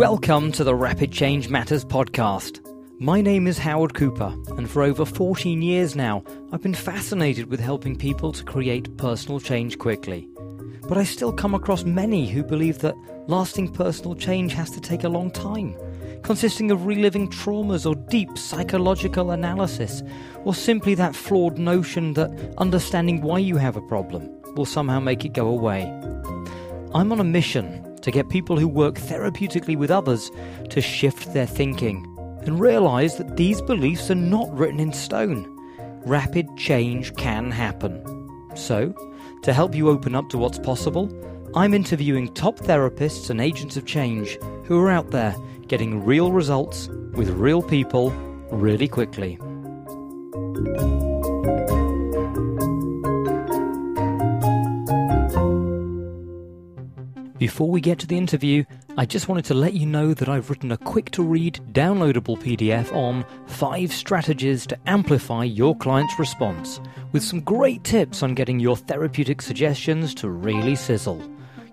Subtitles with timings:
[0.00, 2.66] Welcome to the Rapid Change Matters podcast.
[2.98, 7.60] My name is Howard Cooper, and for over 14 years now, I've been fascinated with
[7.60, 10.26] helping people to create personal change quickly.
[10.88, 15.04] But I still come across many who believe that lasting personal change has to take
[15.04, 15.76] a long time,
[16.22, 20.02] consisting of reliving traumas or deep psychological analysis,
[20.44, 25.26] or simply that flawed notion that understanding why you have a problem will somehow make
[25.26, 25.82] it go away.
[26.94, 30.30] I'm on a mission to get people who work therapeutically with others
[30.70, 32.06] to shift their thinking
[32.42, 35.46] and realize that these beliefs are not written in stone.
[36.06, 38.02] Rapid change can happen.
[38.54, 38.94] So,
[39.42, 41.10] to help you open up to what's possible,
[41.54, 45.34] I'm interviewing top therapists and agents of change who are out there
[45.68, 48.10] getting real results with real people
[48.50, 49.38] really quickly.
[57.40, 58.64] Before we get to the interview,
[58.98, 62.38] I just wanted to let you know that I've written a quick to read, downloadable
[62.38, 66.82] PDF on 5 strategies to amplify your client's response,
[67.12, 71.22] with some great tips on getting your therapeutic suggestions to really sizzle.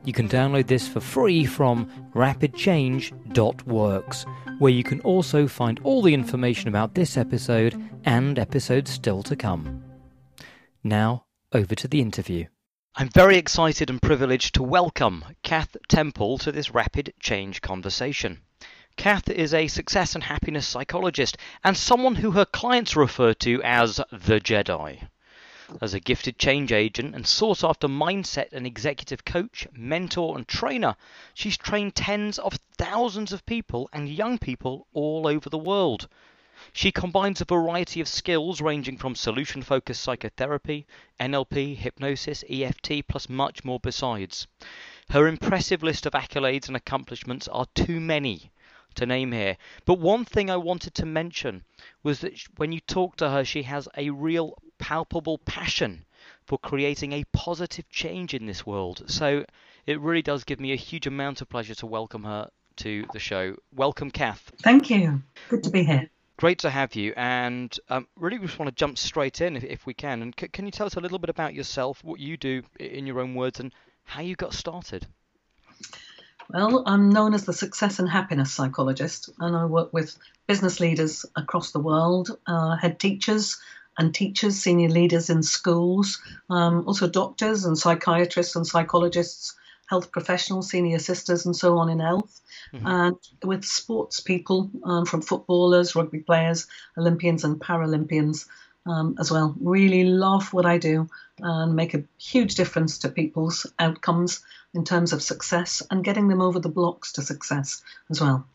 [0.05, 4.25] You can download this for free from rapidchange.works,
[4.59, 9.35] where you can also find all the information about this episode and episodes still to
[9.35, 9.83] come.
[10.81, 12.45] Now, over to the interview.
[12.99, 18.41] I'm very excited and privileged to welcome Kath Temple to this rapid change conversation.
[18.95, 23.97] Kath is a success and happiness psychologist and someone who her clients refer to as
[24.11, 25.07] the Jedi.
[25.79, 30.95] As a gifted change agent and sought after mindset and executive coach, mentor, and trainer,
[31.35, 36.07] she's trained tens of thousands of people and young people all over the world.
[36.73, 40.85] She combines a variety of skills ranging from solution focused psychotherapy,
[41.19, 44.47] NLP, hypnosis, EFT, plus much more besides.
[45.09, 48.51] Her impressive list of accolades and accomplishments are too many
[48.95, 49.57] to name here.
[49.85, 51.63] But one thing I wanted to mention
[52.03, 56.05] was that when you talk to her, she has a real palpable passion
[56.45, 59.03] for creating a positive change in this world.
[59.07, 59.45] So
[59.85, 63.19] it really does give me a huge amount of pleasure to welcome her to the
[63.19, 63.55] show.
[63.73, 64.51] Welcome, Kath.
[64.61, 65.23] Thank you.
[65.49, 66.09] Good to be here.
[66.37, 69.85] Great to have you, and um, really just want to jump straight in if, if
[69.87, 70.21] we can.
[70.21, 73.07] And c- can you tell us a little bit about yourself, what you do in
[73.07, 75.07] your own words, and how you got started?
[76.49, 80.15] Well, I'm known as the success and happiness psychologist, and I work with
[80.45, 83.59] business leaders across the world, uh, head teachers
[83.97, 86.21] and teachers, senior leaders in schools,
[86.51, 89.55] um, also doctors and psychiatrists and psychologists,
[89.87, 92.41] health professionals, senior sisters, and so on in health
[92.73, 92.85] mm-hmm.
[92.85, 96.67] and with sports people um, from footballers, rugby players,
[96.97, 98.45] Olympians, and Paralympians.
[98.85, 99.53] Um, as well.
[99.59, 101.09] Really love what I do
[101.39, 104.39] and make a huge difference to people's outcomes
[104.73, 108.47] in terms of success and getting them over the blocks to success as well.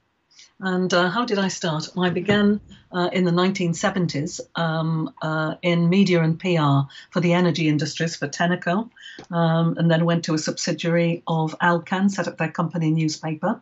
[0.61, 1.89] And uh, how did I start?
[1.99, 2.61] I began
[2.93, 8.29] uh, in the 1970s um, uh, in media and PR for the energy industries for
[8.29, 8.91] Tenneco,
[9.31, 13.61] um, and then went to a subsidiary of Alcan, set up their company newspaper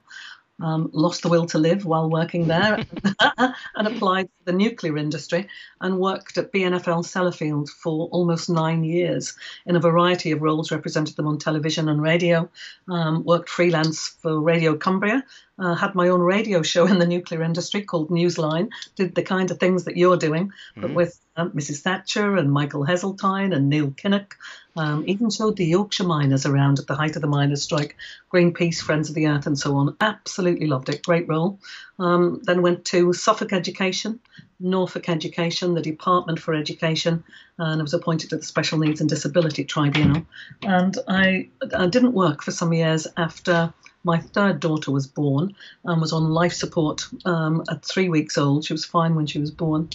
[0.62, 2.84] um, lost the will to live while working there
[3.36, 5.48] and applied for the nuclear industry
[5.80, 9.34] and worked at BNFL Sellafield for almost nine years
[9.66, 12.48] in a variety of roles, represented them on television and radio,
[12.88, 15.24] um, worked freelance for Radio Cumbria,
[15.60, 19.50] uh, had my own radio show in the nuclear industry called Newsline, did the kind
[19.50, 20.80] of things that you're doing, mm-hmm.
[20.80, 21.80] but with um, Mrs.
[21.82, 24.32] Thatcher and Michael Heseltine and Neil Kinnock.
[24.76, 27.96] Um, even showed the Yorkshire miners around at the height of the miners' strike,
[28.32, 29.96] Greenpeace, Friends of the Earth, and so on.
[30.00, 31.02] Absolutely loved it.
[31.04, 31.58] Great role.
[31.98, 34.20] Um, then went to Suffolk Education,
[34.60, 37.24] Norfolk Education, the Department for Education,
[37.58, 40.24] and I was appointed to the Special Needs and Disability Tribunal.
[40.62, 43.74] And I, I didn't work for some years after
[44.04, 48.64] my third daughter was born and was on life support um, at three weeks old.
[48.64, 49.90] She was fine when she was born.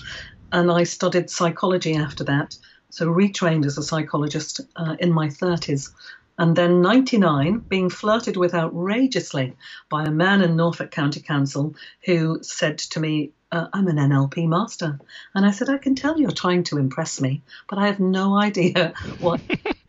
[0.52, 2.58] And I studied psychology after that
[2.90, 5.92] so retrained as a psychologist uh, in my 30s.
[6.38, 9.56] And then 99, being flirted with outrageously
[9.90, 11.76] by a man in Norfolk County Council
[12.06, 15.00] who said to me, uh, I'm an NLP master.
[15.36, 18.38] And I said, I can tell you're trying to impress me, but I have no
[18.42, 19.42] idea what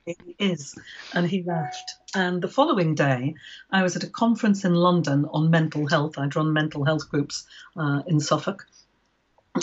[0.07, 0.75] it is.
[1.13, 1.95] And he laughed.
[2.15, 3.35] And the following day,
[3.71, 6.19] I was at a conference in London on mental health.
[6.19, 8.67] I'd run mental health groups uh, in Suffolk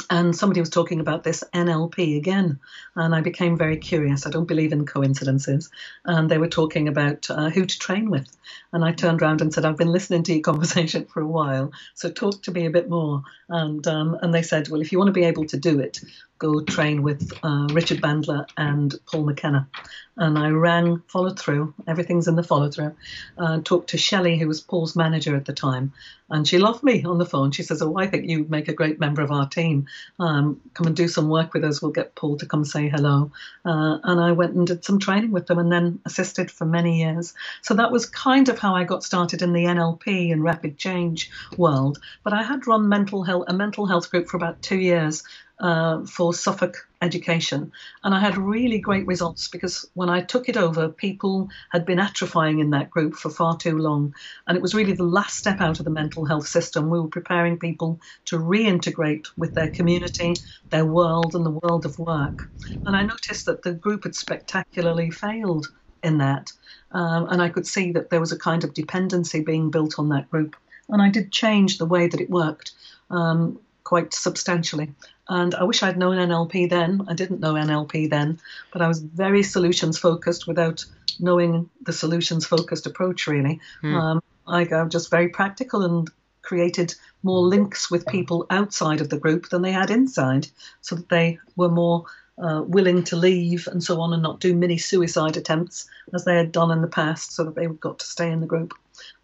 [0.10, 2.60] and somebody was talking about this NLP again,
[2.95, 4.25] and I became very curious.
[4.25, 5.69] I don't believe in coincidences.
[6.06, 8.28] And they were talking about uh, who to train with.
[8.72, 11.72] And I turned around and said, I've been listening to your conversation for a while,
[11.94, 13.24] so talk to me a bit more.
[13.50, 16.01] And, um, and they said, Well, if you want to be able to do it,
[16.38, 19.68] go train with uh, Richard Bandler and Paul McKenna.
[20.16, 22.96] And I ran, followed through, everything's in the follow through,
[23.38, 25.94] uh, talked to Shelley, who was Paul's manager at the time.
[26.30, 27.52] And she loved me on the phone.
[27.52, 29.88] She says, Oh, I think you make a great member of our team.
[30.20, 31.82] Um, come and do some work with us.
[31.82, 33.32] We'll get Paul to come say hello.
[33.66, 37.02] Uh, and I went and did some training with them and then assisted for many
[37.02, 37.34] years.
[37.62, 41.30] So that was kind of how I got started in the NLP and rapid change
[41.58, 42.00] world.
[42.24, 45.24] But I had run mental health, a mental health group for about two years
[45.63, 47.71] uh, for Suffolk Education.
[48.04, 52.00] And I had really great results because when I took it over, people had been
[52.00, 54.13] atrophying in that group for far too long.
[54.45, 56.89] And it was really the last step out of the mental health system.
[56.89, 60.33] We were preparing people to reintegrate with their community,
[60.69, 62.44] their world, and the world of work.
[62.86, 65.68] And I noticed that the group had spectacularly failed
[66.04, 66.51] in that.
[66.92, 70.10] Um, and I could see that there was a kind of dependency being built on
[70.10, 70.57] that group.
[70.89, 72.74] And I did change the way that it worked.
[73.10, 74.92] Um, quite substantially.
[75.28, 77.06] And I wish I'd known NLP then.
[77.08, 78.40] I didn't know NLP then,
[78.72, 80.86] but I was very solutions focused without
[81.20, 83.60] knowing the solutions focused approach, really.
[83.82, 83.96] Hmm.
[83.96, 86.10] Um, I got just very practical and
[86.42, 86.94] created
[87.24, 90.48] more links with people outside of the group than they had inside,
[90.82, 92.06] so that they were more
[92.38, 96.36] uh, willing to leave and so on and not do mini suicide attempts as they
[96.36, 98.74] had done in the past, so that they got to stay in the group.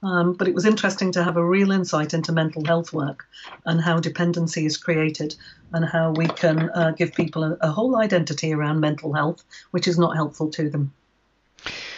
[0.01, 3.27] Um, but it was interesting to have a real insight into mental health work
[3.65, 5.35] and how dependency is created
[5.73, 9.87] and how we can uh, give people a, a, whole identity around mental health, which
[9.87, 10.93] is not helpful to them.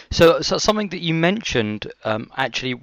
[0.09, 2.81] So, so something that you mentioned um, actually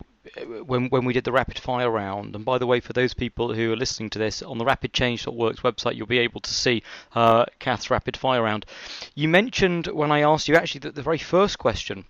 [0.67, 2.35] when when we did the rapid fire round.
[2.35, 5.61] And by the way, for those people who are listening to this on the rapidchange.works
[5.61, 6.83] website, you'll be able to see
[7.15, 8.67] uh, Kath's rapid fire round.
[9.15, 12.05] You mentioned when I asked you actually that the very first question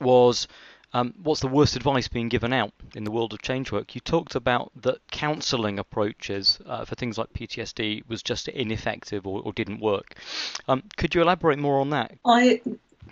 [0.00, 0.48] was
[0.92, 3.94] um, what's the worst advice being given out in the world of change work?
[3.94, 9.42] You talked about that counselling approaches uh, for things like PTSD was just ineffective or,
[9.42, 10.14] or didn't work.
[10.68, 12.12] Um, could you elaborate more on that?
[12.24, 12.62] I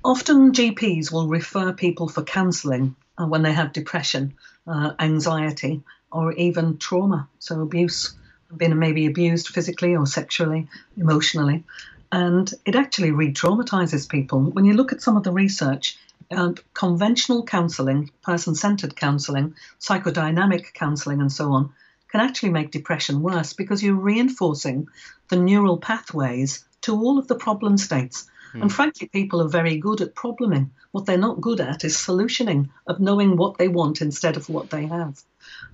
[0.05, 4.35] often GPs will refer people for counselling uh, when they have depression,
[4.67, 8.15] uh, anxiety, or even trauma, so abuse,
[8.57, 11.65] being maybe abused physically or sexually, emotionally.
[12.13, 14.41] And it actually re traumatizes people.
[14.41, 15.99] When you look at some of the research,
[16.35, 21.73] uh, conventional counselling, person centered counselling, psychodynamic counselling, and so on,
[22.09, 24.89] can actually make depression worse because you're reinforcing
[25.29, 28.31] the neural pathways to all of the problem states.
[28.55, 28.63] Mm.
[28.63, 30.71] And frankly, people are very good at probleming.
[30.93, 34.71] What they're not good at is solutioning, of knowing what they want instead of what
[34.71, 35.21] they have.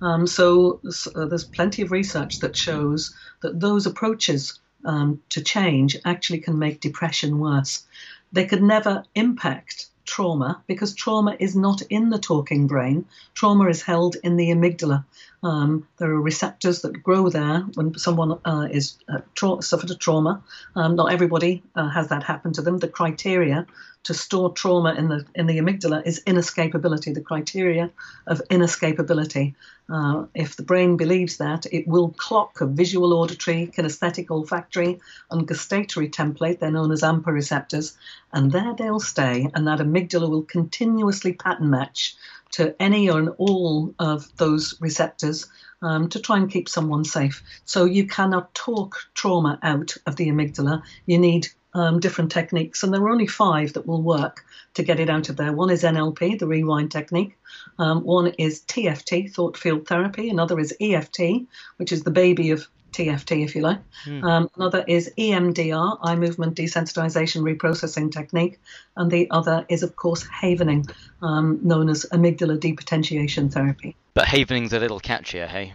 [0.01, 5.43] Um, so, so uh, there's plenty of research that shows that those approaches um, to
[5.43, 7.85] change actually can make depression worse.
[8.31, 13.05] They could never impact trauma because trauma is not in the talking brain.
[13.33, 15.05] Trauma is held in the amygdala.
[15.43, 19.95] Um, there are receptors that grow there when someone uh, is uh, tra- suffered a
[19.95, 20.43] trauma.
[20.75, 22.77] Um, not everybody uh, has that happen to them.
[22.77, 23.65] The criteria
[24.03, 27.13] to store trauma in the in the amygdala is inescapability.
[27.13, 27.91] The criteria
[28.27, 29.55] of inescapability.
[29.89, 34.99] Uh, if the brain believes that, it will clock a visual, auditory, kinesthetic, olfactory,
[35.29, 36.59] and gustatory template.
[36.59, 37.97] They're known as AMPA receptors,
[38.31, 39.49] and there they'll stay.
[39.53, 42.15] And that amygdala will continuously pattern match
[42.51, 45.47] to any and all of those receptors
[45.81, 47.43] um, to try and keep someone safe.
[47.65, 50.83] So you cannot talk trauma out of the amygdala.
[51.05, 54.43] You need um, different techniques, and there are only five that will work
[54.73, 55.53] to get it out of there.
[55.53, 57.37] One is NLP, the rewind technique.
[57.79, 60.29] Um, one is TFT, thought field therapy.
[60.29, 63.79] Another is EFT, which is the baby of TFT, if you like.
[64.05, 64.23] Mm.
[64.23, 68.59] Um, another is EMDR, eye movement desensitization reprocessing technique.
[68.95, 70.89] And the other is, of course, havening,
[71.21, 73.95] um, known as amygdala depotentiation therapy.
[74.13, 75.73] But havening's a little catchier, hey?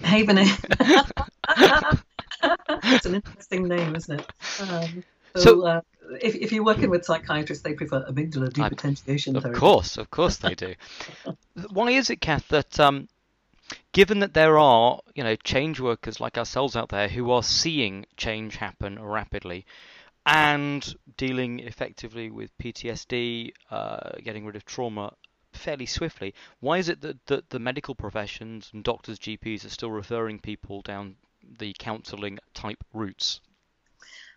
[0.00, 0.48] Havening.
[2.92, 4.26] it's an interesting name, isn't it?
[4.60, 5.04] Um,
[5.36, 5.80] so, so uh,
[6.20, 9.56] if, if, you're working with psychiatrists, they prefer amygdala depotentiation of therapy.
[9.56, 10.74] Of course, of course they do.
[11.70, 13.08] Why is it, Kath, that um,
[13.92, 18.06] given that there are, you know, change workers like ourselves out there who are seeing
[18.16, 19.66] change happen rapidly
[20.26, 25.12] and dealing effectively with PTSD, uh, getting rid of trauma
[25.52, 29.90] fairly swiftly, why is it that, that the medical professions and doctors, GPs are still
[29.90, 31.16] referring people down
[31.58, 33.40] the counselling type routes?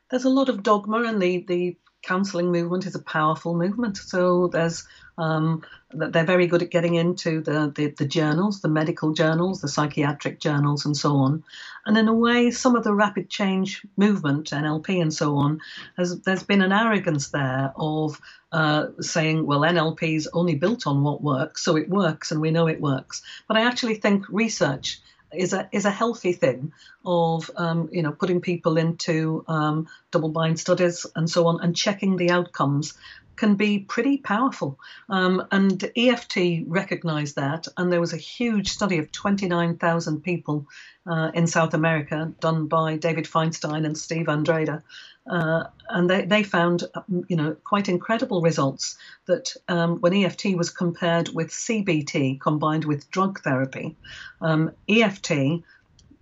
[0.10, 3.98] There's a lot of dogma, and the, the counselling movement is a powerful movement.
[3.98, 9.14] So there's um, they're very good at getting into the, the, the, journals, the medical
[9.14, 11.44] journals, the psychiatric journals, and so on.
[11.86, 15.62] And in a way, some of the rapid change movement, NLP and so on,
[15.96, 18.22] has there's been an arrogance there of
[18.52, 22.52] uh, saying, well, NLP is only built on what works, so it works, and we
[22.52, 23.24] know it works.
[23.48, 25.00] But I actually think research
[25.34, 26.72] is a is a healthy thing
[27.06, 31.76] of um, you know putting people into um, double blind studies and so on and
[31.76, 32.94] checking the outcomes
[33.38, 34.80] can be pretty powerful.
[35.10, 40.68] Um, and EFT recognized that, and there was a huge study of 29,000 people
[41.06, 44.82] uh, in South America done by David Feinstein and Steve Andrade.
[45.30, 46.84] Uh, and they, they found,
[47.28, 53.10] you know, quite incredible results that um, when EFT was compared with CBT combined with
[53.12, 53.96] drug therapy,
[54.42, 55.30] um, EFT,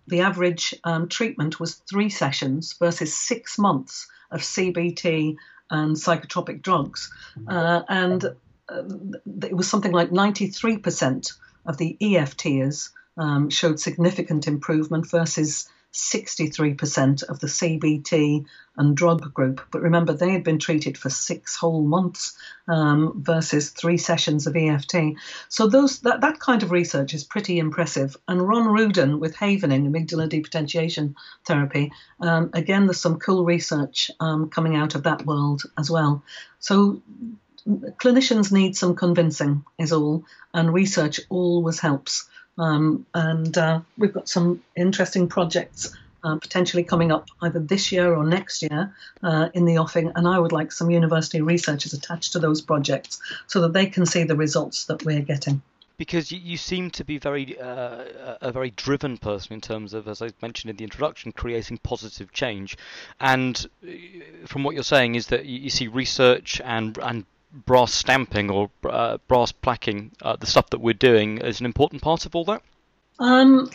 [0.08, 5.38] the average um, treatment was three sessions versus six months of CBT
[5.70, 7.12] and psychotropic drugs.
[7.48, 8.26] Uh, and
[8.70, 8.84] uh,
[9.44, 11.34] it was something like 93%
[11.66, 18.46] of the EFTers um, showed significant improvement versus 63% of the CBT
[18.78, 19.62] and drug group.
[19.72, 22.38] But remember, they had been treated for six whole months
[22.68, 25.16] um, versus three sessions of EFT.
[25.48, 28.18] So those that, that kind of research is pretty impressive.
[28.28, 34.50] And Ron Ruden with Havening, amygdala depotentiation therapy, um, again, there's some cool research um,
[34.50, 36.24] coming out of that world as well.
[36.60, 37.02] So
[37.68, 42.28] clinicians need some convincing, is all, and research always helps.
[42.58, 48.16] Um, and uh, we've got some interesting projects uh, potentially coming up either this year
[48.16, 50.12] or next year uh, in the offing.
[50.16, 54.06] And I would like some university researchers attached to those projects so that they can
[54.06, 55.62] see the results that we're getting
[55.98, 58.04] because you, you, seem to be very uh,
[58.42, 62.34] a very driven person in terms of, as I mentioned in the introduction, creating positive
[62.34, 62.78] change.
[63.20, 63.92] And uh,
[64.46, 67.26] from what you're saying is that you, you see research and and
[67.66, 72.02] brass stamping or uh, brass placking, uh, the stuff that we're doing, is an important
[72.02, 72.62] part of all that?
[73.20, 73.70] Um,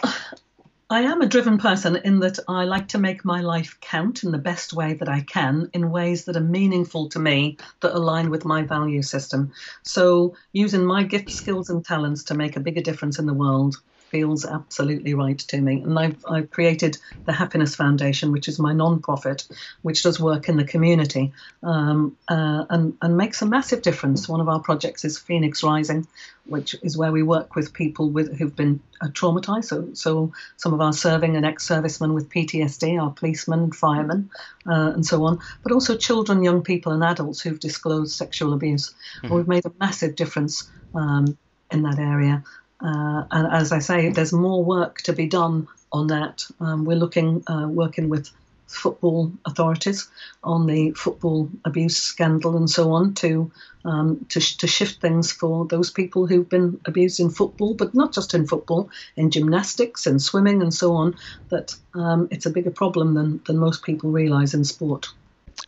[0.91, 4.33] I am a driven person in that I like to make my life count in
[4.33, 8.29] the best way that I can, in ways that are meaningful to me, that align
[8.29, 9.53] with my value system.
[9.83, 13.77] So, using my gifts, skills, and talents to make a bigger difference in the world
[14.11, 15.81] feels absolutely right to me.
[15.81, 19.47] And I've, I've created the Happiness Foundation, which is my non-profit,
[19.83, 24.29] which does work in the community um, uh, and, and makes a massive difference.
[24.29, 26.07] One of our projects is Phoenix Rising,
[26.47, 29.67] which is where we work with people with who've been uh, traumatized.
[29.67, 34.31] So, so some of our serving and ex-servicemen with PTSD, our policemen, firemen,
[34.67, 38.95] uh, and so on, but also children, young people, and adults who've disclosed sexual abuse.
[39.23, 39.35] Mm-hmm.
[39.35, 41.39] We've made a massive difference um,
[41.71, 42.43] in that area.
[42.83, 46.45] Uh, and as I say, there's more work to be done on that.
[46.61, 48.31] Um, we're looking, uh, working with
[48.71, 50.09] football authorities
[50.45, 53.51] on the football abuse scandal and so on to
[53.85, 58.13] um, to, to shift things for those people who've been abused in football, but not
[58.13, 61.17] just in football, in gymnastics and swimming and so on.
[61.49, 65.09] That um, it's a bigger problem than than most people realise in sport.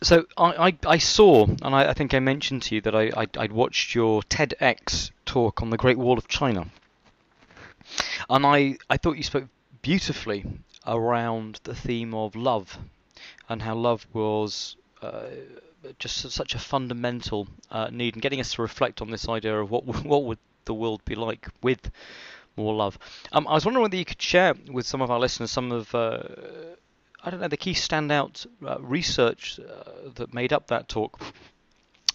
[0.01, 3.11] So I, I, I saw, and I, I, think I mentioned to you that I,
[3.15, 6.67] I I'd watched your TEDx talk on the Great Wall of China
[8.29, 9.47] and I, I thought you spoke
[9.81, 10.45] beautifully
[10.85, 12.77] around the theme of love
[13.49, 15.27] and how love was uh,
[15.99, 19.69] just such a fundamental uh, need and getting us to reflect on this idea of
[19.69, 21.91] what what would the world be like with
[22.55, 22.97] more love.
[23.31, 25.93] Um, I was wondering whether you could share with some of our listeners some of
[25.93, 26.19] uh,
[27.23, 31.19] I don't know the key standout uh, research uh, that made up that talk.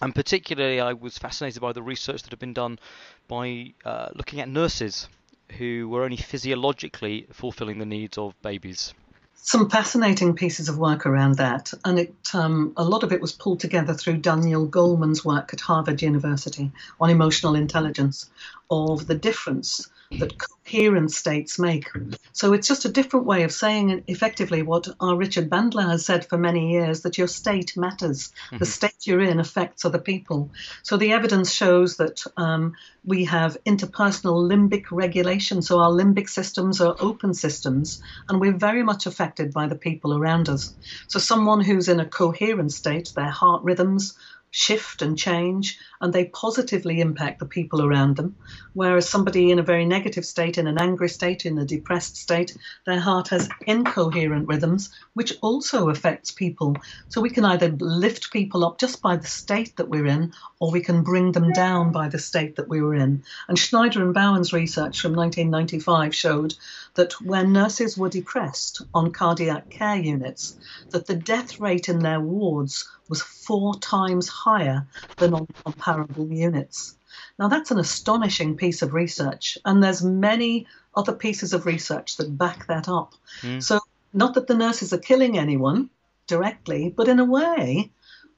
[0.00, 2.78] And particularly, I was fascinated by the research that had been done
[3.26, 5.08] by uh, looking at nurses
[5.56, 8.94] who were only physiologically fulfilling the needs of babies.
[9.34, 13.32] Some fascinating pieces of work around that, and it um, a lot of it was
[13.32, 18.28] pulled together through Daniel Goleman's work at Harvard University on emotional intelligence,
[18.70, 21.86] of the difference that coherent states make.
[22.32, 26.24] So it's just a different way of saying effectively what our Richard Bandler has said
[26.24, 28.32] for many years that your state matters.
[28.46, 28.58] Mm-hmm.
[28.58, 30.50] The state you're in affects other people.
[30.82, 32.74] So the evidence shows that um,
[33.04, 35.60] we have interpersonal limbic regulation.
[35.62, 40.16] So our limbic systems are open systems, and we're very much affected by the people
[40.16, 40.74] around us.
[41.08, 44.16] So someone who's in a coherent state, their heart rhythms,
[44.50, 48.36] shift and change, and they positively impact the people around them.
[48.72, 52.56] Whereas somebody in a very negative state, in an angry state, in a depressed state,
[52.86, 56.76] their heart has incoherent rhythms, which also affects people.
[57.08, 60.70] So we can either lift people up just by the state that we're in, or
[60.70, 63.24] we can bring them down by the state that we were in.
[63.48, 66.54] And Schneider and Bowen's research from 1995 showed
[66.98, 70.56] that when nurses were depressed on cardiac care units,
[70.90, 74.84] that the death rate in their wards was four times higher
[75.16, 76.96] than on comparable units.
[77.38, 82.36] Now that's an astonishing piece of research, and there's many other pieces of research that
[82.36, 83.14] back that up.
[83.42, 83.62] Mm.
[83.62, 83.78] So
[84.12, 85.90] not that the nurses are killing anyone
[86.26, 87.92] directly, but in a way,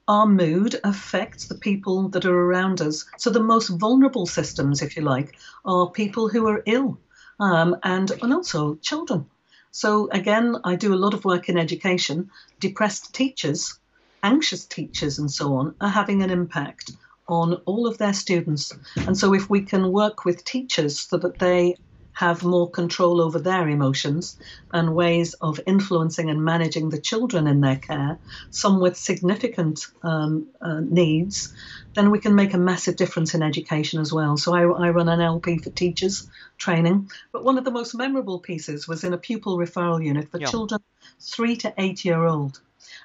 [0.06, 3.06] our mood affects the people that are around us.
[3.16, 6.98] So the most vulnerable systems, if you like, are people who are ill
[7.40, 9.26] um, and, and also children.
[9.72, 12.30] So, again, I do a lot of work in education.
[12.58, 13.78] Depressed teachers,
[14.22, 16.92] anxious teachers, and so on are having an impact
[17.28, 18.72] on all of their students.
[18.96, 21.76] And so, if we can work with teachers so that they
[22.12, 24.36] have more control over their emotions
[24.72, 28.18] and ways of influencing and managing the children in their care,
[28.50, 31.54] some with significant um, uh, needs,
[31.94, 34.36] then we can make a massive difference in education as well.
[34.36, 37.10] So I, I, run NLP for teachers training.
[37.32, 40.46] But one of the most memorable pieces was in a pupil referral unit for yeah.
[40.46, 40.80] children
[41.20, 42.60] three to eight year old.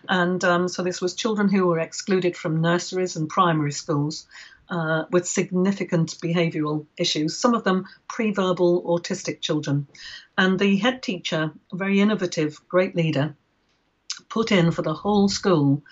[0.07, 4.27] And um, so this was children who were excluded from nurseries and primary schools
[4.69, 9.87] uh, with significant behavioural issues, some of them pre-verbal autistic children.
[10.37, 13.35] And the head teacher, a very innovative, great leader,
[14.29, 15.83] put in for the whole school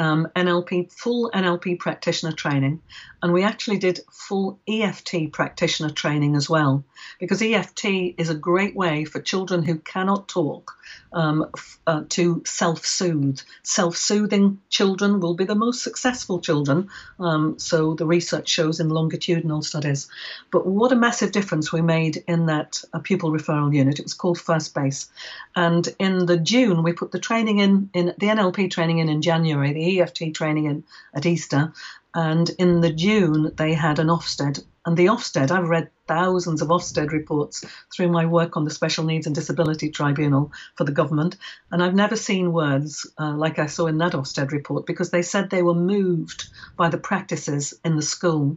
[0.00, 2.80] um, NLP, full NLP practitioner training,
[3.22, 6.82] and we actually did full EFT practitioner training as well,
[7.18, 7.84] because EFT
[8.16, 10.72] is a great way for children who cannot talk
[11.12, 11.50] um,
[11.86, 13.40] uh, to self soothe.
[13.62, 16.88] Self soothing children will be the most successful children,
[17.18, 20.08] um, so the research shows in longitudinal studies.
[20.50, 23.98] But what a massive difference we made in that uh, pupil referral unit.
[23.98, 25.10] It was called First Base.
[25.54, 29.20] And in the June, we put the training in, in the NLP training in in
[29.20, 31.72] January, EFT training in at Easter.
[32.14, 34.64] And in the June, they had an Ofsted.
[34.86, 39.04] And the Ofsted, I've read thousands of Ofsted reports through my work on the Special
[39.04, 41.36] Needs and Disability Tribunal for the government.
[41.70, 45.20] And I've never seen words uh, like I saw in that Ofsted report because they
[45.20, 48.56] said they were moved by the practices in the school.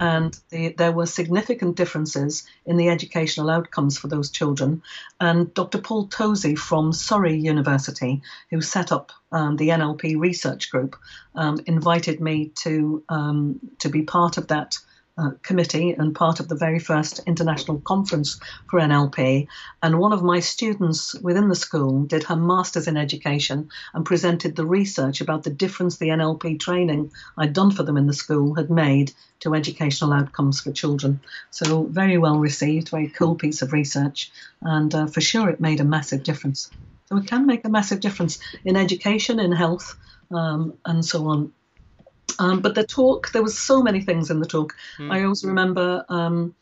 [0.00, 4.82] And the, there were significant differences in the educational outcomes for those children.
[5.20, 5.78] And Dr.
[5.82, 10.96] Paul Tosey from Surrey University, who set up um, the NLP research group,
[11.34, 14.78] um, invited me to, um, to be part of that
[15.18, 18.38] uh, committee and part of the very first international conference
[18.70, 19.48] for NLP.
[19.82, 24.54] And one of my students within the school did her master's in education and presented
[24.54, 28.54] the research about the difference the NLP training I'd done for them in the school
[28.54, 31.20] had made to educational outcomes for children.
[31.50, 34.30] So, very well received, very cool piece of research,
[34.62, 36.70] and uh, for sure it made a massive difference.
[37.06, 39.96] So, it can make a massive difference in education, in health,
[40.30, 41.52] um, and so on.
[42.38, 44.76] Um, but the talk, there was so many things in the talk.
[44.98, 45.12] Mm.
[45.12, 46.54] I always remember, um,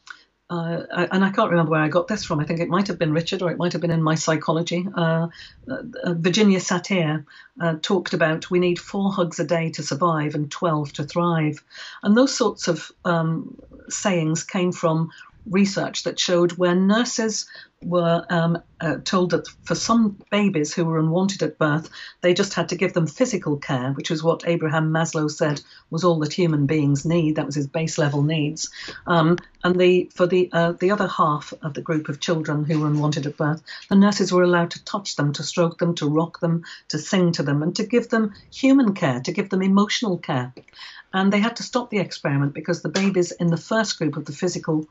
[0.49, 2.41] uh, I, and I can't remember where I got this from.
[2.41, 4.87] I think it might have been Richard, or it might have been in my psychology.
[4.95, 5.29] Uh,
[5.69, 7.25] uh, Virginia Satir
[7.61, 11.63] uh, talked about we need four hugs a day to survive and twelve to thrive,
[12.03, 13.57] and those sorts of um,
[13.89, 15.11] sayings came from
[15.49, 17.47] research that showed where nurses
[17.85, 22.55] were um, uh, told that for some babies who were unwanted at birth, they just
[22.55, 26.33] had to give them physical care, which was what Abraham Maslow said was all that
[26.33, 27.37] human beings need.
[27.37, 28.71] That was his base level needs.
[29.07, 32.81] Um, and the for the uh, the other half of the group of children who
[32.81, 36.09] were unwanted at birth, the nurses were allowed to touch them, to stroke them, to
[36.09, 39.63] rock them, to sing to them, and to give them human care, to give them
[39.63, 40.53] emotional care.
[41.13, 44.25] And they had to stop the experiment because the babies in the first group of
[44.25, 44.87] the physical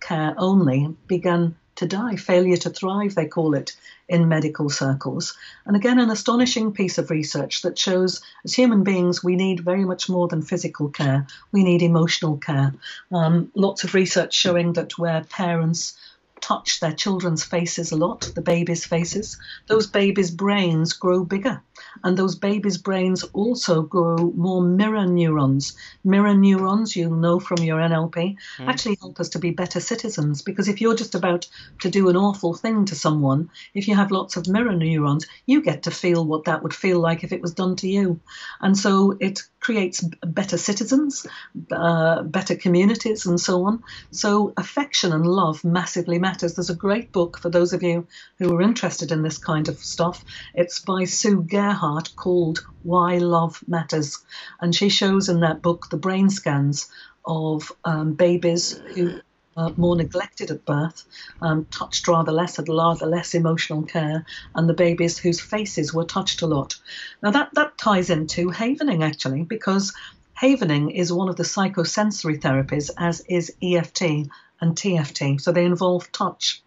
[0.00, 3.76] care only began to die, failure to thrive, they call it
[4.08, 5.36] in medical circles.
[5.66, 9.84] And again, an astonishing piece of research that shows as human beings, we need very
[9.84, 12.74] much more than physical care, we need emotional care.
[13.10, 15.98] Um, lots of research showing that where parents
[16.40, 21.62] touch their children's faces a lot, the babies' faces, those babies' brains grow bigger.
[22.02, 25.76] And those babies' brains also grow more mirror neurons.
[26.02, 28.68] Mirror neurons, you'll know from your NLP, mm.
[28.68, 30.42] actually help us to be better citizens.
[30.42, 31.48] Because if you're just about
[31.80, 35.62] to do an awful thing to someone, if you have lots of mirror neurons, you
[35.62, 38.20] get to feel what that would feel like if it was done to you.
[38.60, 41.26] And so it creates better citizens,
[41.72, 43.82] uh, better communities, and so on.
[44.10, 46.54] So affection and love massively matters.
[46.54, 48.06] There's a great book for those of you
[48.38, 50.22] who are interested in this kind of stuff.
[50.54, 54.22] It's by Sue Gerhardt called Why Love Matters.
[54.60, 56.90] And she shows in that book the brain scans
[57.24, 59.20] of um, babies who
[59.56, 61.04] uh, more neglected at birth,
[61.40, 66.04] um, touched rather less, had rather less emotional care, and the babies whose faces were
[66.04, 66.76] touched a lot.
[67.22, 69.92] Now that that ties into havening actually, because
[70.34, 74.28] havening is one of the psychosensory therapies, as is EFT
[74.60, 75.40] and TFT.
[75.40, 76.62] So they involve touch.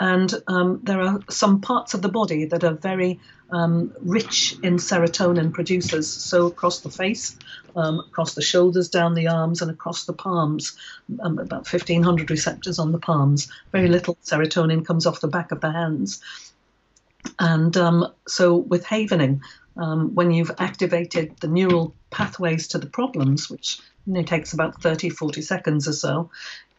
[0.00, 3.20] And um, there are some parts of the body that are very
[3.50, 6.08] um, rich in serotonin producers.
[6.08, 7.36] So across the face,
[7.76, 10.76] um, across the shoulders, down the arms, and across the palms,
[11.20, 13.50] um, about 1,500 receptors on the palms.
[13.72, 16.20] Very little serotonin comes off the back of the hands.
[17.38, 19.42] And um, so with havening,
[19.76, 25.10] um, when you've activated the neural pathways to the problems, which only takes about 30,
[25.10, 26.30] 40 seconds or so,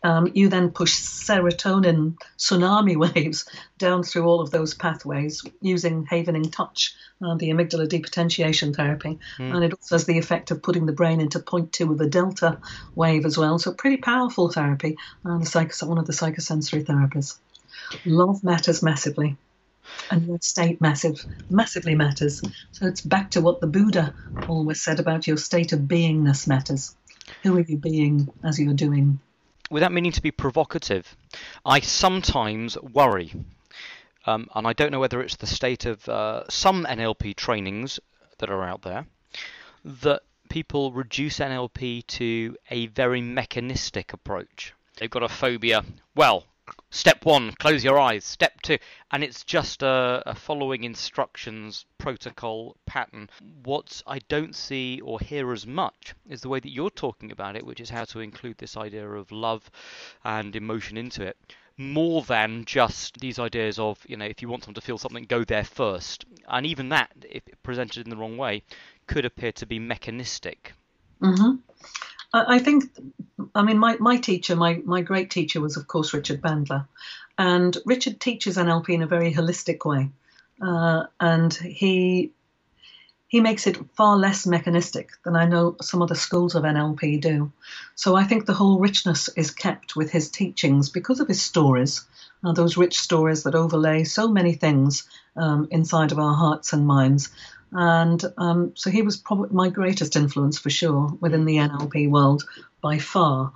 [0.04, 6.52] um, you then push serotonin tsunami waves down through all of those pathways using havening
[6.52, 9.20] touch, uh, the amygdala depotentiation therapy.
[9.38, 9.56] Mm.
[9.56, 12.08] And it also has the effect of putting the brain into point two of a
[12.08, 12.60] delta
[12.96, 13.60] wave as well.
[13.60, 14.98] So, pretty powerful therapy.
[15.24, 17.38] And the one of the psychosensory therapies.
[18.06, 19.38] Love matters massively.
[20.12, 22.42] And your state massive, massively matters.
[22.72, 24.14] So it's back to what the Buddha
[24.48, 26.96] always said about your state of beingness matters.
[27.44, 29.20] Who are you being as you're doing?
[29.70, 31.16] Without meaning to be provocative,
[31.66, 33.34] I sometimes worry,
[34.26, 38.00] um, and I don't know whether it's the state of uh, some NLP trainings
[38.40, 39.06] that are out there,
[39.84, 44.74] that people reduce NLP to a very mechanistic approach.
[44.98, 45.86] They've got a phobia.
[46.16, 46.46] Well,
[46.90, 48.26] step one, close your eyes.
[48.26, 48.78] Step two,
[49.12, 53.30] and it's just a, a, following instructions protocol pattern.
[53.64, 57.56] What I don't see or hear as much is the way that you're talking about
[57.56, 59.70] it, which is how to include this idea of love
[60.24, 61.38] and emotion into it.
[61.78, 65.24] More than just these ideas of, you know, if you want someone to feel something,
[65.24, 66.26] go there first.
[66.48, 68.64] And even that, if presented in the wrong way,
[69.08, 70.74] could appear to be mechanistic.
[71.22, 71.56] Mm-hmm.
[72.34, 72.86] I think,
[73.56, 76.88] I mean, my, my teacher, my, my great teacher was, of course, Richard Bandler.
[77.38, 80.10] And Richard teaches NLP in a very holistic way.
[80.62, 82.32] Uh, and he
[83.30, 87.52] he makes it far less mechanistic than I know some other schools of NLP do.
[87.94, 92.06] So I think the whole richness is kept with his teachings because of his stories,
[92.44, 96.88] uh, those rich stories that overlay so many things um, inside of our hearts and
[96.88, 97.30] minds.
[97.72, 102.44] And um, so he was probably my greatest influence for sure within the NLP world
[102.82, 103.54] by far.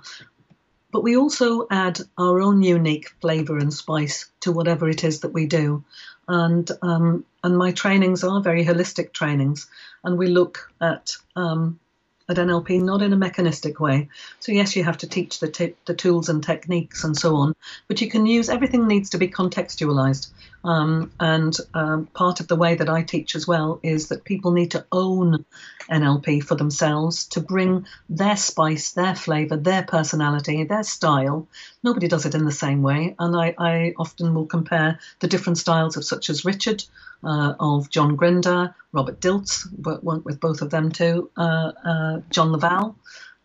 [0.92, 5.32] But we also add our own unique flavour and spice to whatever it is that
[5.32, 5.82] we do.
[6.28, 9.66] And um, and my trainings are very holistic trainings,
[10.04, 11.78] and we look at um,
[12.28, 14.08] at NLP, not in a mechanistic way.
[14.40, 17.54] So yes, you have to teach the t- the tools and techniques and so on,
[17.86, 20.30] but you can use everything needs to be contextualized.
[20.64, 24.52] Um, and um, part of the way that I teach as well is that people
[24.52, 25.44] need to own
[25.90, 31.46] NLP for themselves to bring their spice, their flavor, their personality, their style.
[31.82, 35.58] Nobody does it in the same way, and I, I often will compare the different
[35.58, 36.82] styles of such as Richard
[37.22, 39.66] uh, of John Grinder, Robert Dilts,
[40.02, 42.96] went with both of them too, uh, uh, John La Valle,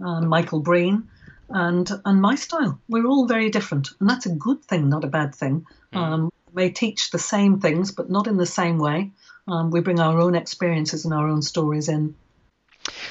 [0.04, 1.08] uh, Michael Breen,
[1.50, 2.80] and and my style.
[2.88, 5.66] We're all very different, and that's a good thing, not a bad thing.
[5.94, 5.98] Mm.
[5.98, 9.12] Um, we may teach the same things, but not in the same way.
[9.48, 12.16] Um, we bring our own experiences and our own stories in.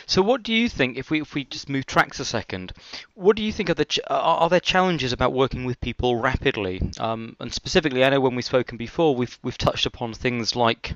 [0.07, 0.97] So, what do you think?
[0.97, 2.73] If we if we just move tracks a second,
[3.15, 6.81] what do you think are the ch- are, there challenges about working with people rapidly?
[6.99, 10.95] Um, and specifically, I know when we've spoken before, we've we've touched upon things like,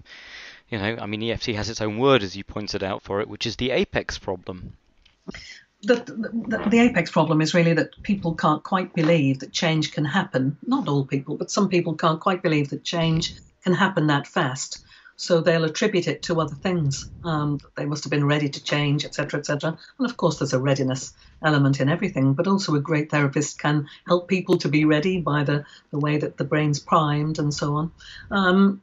[0.68, 3.28] you know, I mean, EFT has its own word as you pointed out for it,
[3.28, 4.74] which is the apex problem.
[5.84, 10.04] The, the, the, apex problem is really that people can't quite believe that change can
[10.04, 10.56] happen.
[10.64, 13.34] Not all people, but some people can't quite believe that change
[13.64, 14.84] can happen that fast.
[15.22, 17.08] So they'll attribute it to other things.
[17.22, 19.78] Um, they must have been ready to change, etc., etc.
[19.98, 21.12] And of course, there's a readiness
[21.44, 25.44] element in everything, but also a great therapist can help people to be ready by
[25.44, 27.92] the, the way that the brain's primed and so on.
[28.32, 28.82] Um,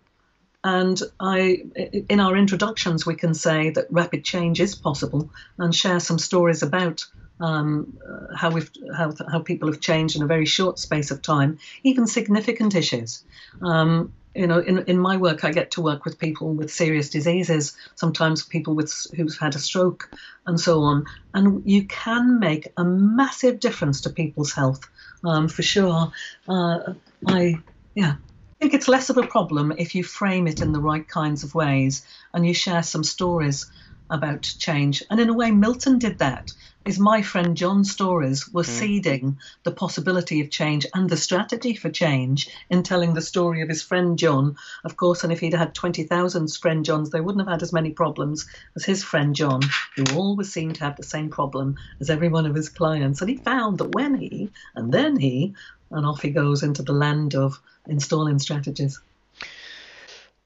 [0.63, 1.65] and I,
[2.08, 6.63] in our introductions, we can say that rapid change is possible and share some stories
[6.63, 7.06] about
[7.41, 11.21] um, uh, how we've how, how people have changed in a very short space of
[11.21, 13.25] time, even significant issues.
[13.62, 17.10] Um, you know, in, in my work, I get to work with people with serious
[17.10, 20.10] diseases, sometimes people with who've had a stroke
[20.45, 21.08] and so on.
[21.34, 24.80] And you can make a massive difference to people's health,
[25.25, 26.13] um, for sure.
[26.47, 26.93] Uh,
[27.28, 27.56] I,
[27.95, 31.06] yeah, I think it's less of a problem if you frame it in the right
[31.06, 33.69] kinds of ways and you share some stories
[34.10, 35.04] about change.
[35.10, 36.52] And in a way, Milton did that
[36.86, 38.65] is my friend John's stories were mm.
[38.65, 43.69] seeding the possibility of change and the strategy for change in telling the story of
[43.69, 45.24] his friend John, of course.
[45.24, 48.86] And if he'd had 20,000 friend Johns, they wouldn't have had as many problems as
[48.86, 49.62] his friend John,
[49.95, 53.22] who always seemed to have the same problem as every one of his clients.
[53.22, 55.54] And he found that when he, and then he,
[55.91, 59.00] and off he goes into the land of installing strategies.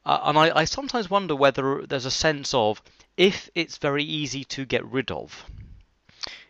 [0.05, 2.81] Uh, and I, I sometimes wonder whether there's a sense of
[3.17, 5.45] if it's very easy to get rid of,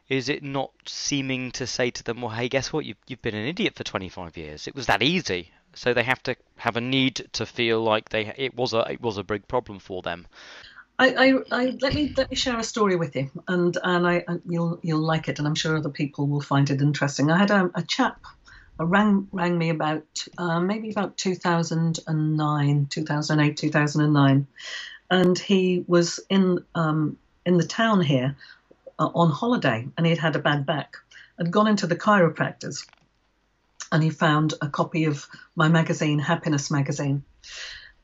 [0.10, 2.86] is it not seeming to say to them, well, hey, guess what?
[2.86, 4.68] You've, you've been an idiot for 25 years.
[4.68, 5.52] It was that easy.
[5.76, 9.02] So they have to have a need to feel like they it was a it
[9.02, 10.28] was a big problem for them.
[11.00, 14.24] I, I, I, let me let me share a story with you, and and I
[14.48, 17.32] you'll you'll like it, and I'm sure other people will find it interesting.
[17.32, 18.22] I had a, a chap
[18.78, 20.06] rang rang me about
[20.38, 24.48] uh, maybe about 2009, 2008, 2009,
[25.14, 28.38] and he was in um, in the town here
[29.00, 30.98] uh, on holiday and he'd had a bad back,
[31.38, 32.88] had gone into the chiropractors
[33.92, 37.24] and he found a copy of my magazine, Happiness Magazine.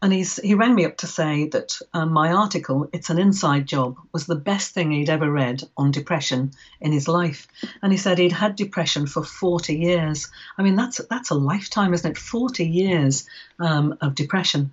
[0.02, 3.66] And he's, he rang me up to say that um, my article, It's an Inside
[3.66, 7.48] Job, was the best thing he'd ever read on depression in his life.
[7.82, 10.30] And he said he'd had depression for 40 years.
[10.58, 12.18] I mean, that's, that's a lifetime, isn't it?
[12.18, 13.28] 40 years
[13.60, 14.72] um, of depression.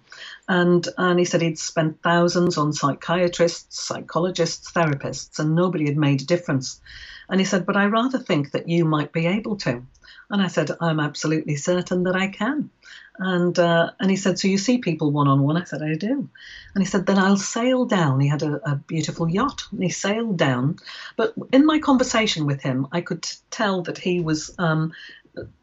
[0.48, 6.22] And, and he said he'd spent thousands on psychiatrists, psychologists, therapists, and nobody had made
[6.22, 6.80] a difference.
[7.28, 9.82] And he said, But I rather think that you might be able to.
[10.30, 12.70] And I said, I'm absolutely certain that I can.
[13.18, 15.56] And uh, and he said, so you see people one on one?
[15.56, 16.28] I said, I do.
[16.74, 18.20] And he said, then I'll sail down.
[18.20, 20.78] He had a, a beautiful yacht, and he sailed down.
[21.16, 24.92] But in my conversation with him, I could tell that he was um,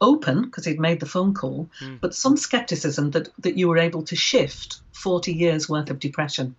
[0.02, 2.00] open because he'd made the phone call, mm.
[2.02, 6.56] but some skepticism that that you were able to shift 40 years worth of depression.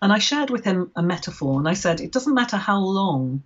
[0.00, 3.42] And I shared with him a metaphor, and I said, it doesn't matter how long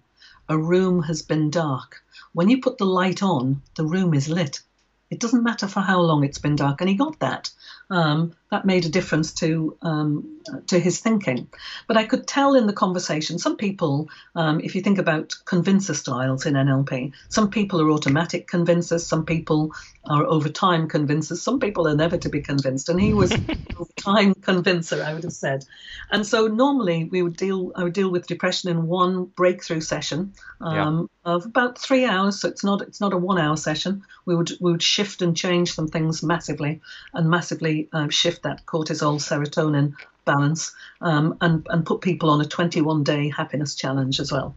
[0.48, 2.02] a room has been dark.
[2.36, 4.60] When you put the light on, the room is lit.
[5.08, 7.50] It doesn't matter for how long it's been dark, and he got that.
[7.88, 11.48] Um, that made a difference to um, to his thinking.
[11.88, 15.94] But I could tell in the conversation, some people, um, if you think about convincer
[15.94, 19.72] styles in NLP, some people are automatic convincers, some people
[20.04, 23.32] are over time convincers, some people are never to be convinced, and he was
[23.78, 25.64] over time convincer, I would have said.
[26.10, 30.34] And so normally we would deal, I would deal with depression in one breakthrough session
[30.60, 30.86] yeah.
[30.86, 32.40] Um, of about three hours.
[32.40, 34.04] So it's not it's not a one hour session.
[34.24, 36.80] We would we would shift and change some things massively
[37.12, 39.94] and massively uh, shift that cortisol serotonin
[40.24, 44.54] balance um, and and put people on a 21 day happiness challenge as well.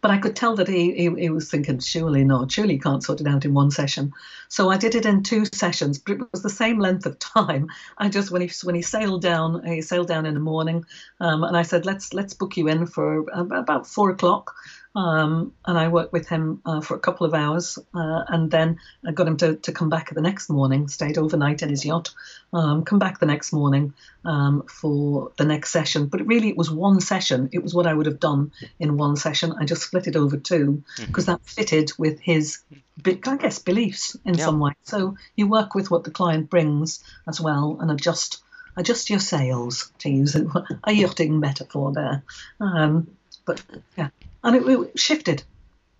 [0.00, 3.02] But I could tell that he, he, he, was thinking, surely not, surely he can't
[3.02, 4.12] sort it out in one session.
[4.48, 7.68] So I did it in two sessions, but it was the same length of time.
[7.98, 10.84] I just when he when he sailed down, he sailed down in the morning,
[11.20, 14.54] um, and I said, let's let's book you in for about four o'clock.
[14.96, 18.78] Um, and I worked with him uh, for a couple of hours, uh, and then
[19.06, 20.88] I got him to, to come back the next morning.
[20.88, 22.14] Stayed overnight in his yacht,
[22.54, 23.92] um, come back the next morning
[24.24, 26.06] um, for the next session.
[26.06, 27.50] But really, it was one session.
[27.52, 29.52] It was what I would have done in one session.
[29.52, 31.32] I just split it over two because mm-hmm.
[31.32, 32.60] that fitted with his,
[33.04, 34.46] I guess, beliefs in yeah.
[34.46, 34.72] some way.
[34.84, 38.42] So you work with what the client brings as well, and adjust
[38.78, 42.22] adjust your sails to use a, yachting metaphor there.
[42.60, 43.08] Um,
[43.44, 43.62] but
[43.96, 44.08] yeah,
[44.46, 45.42] and it, it, shifted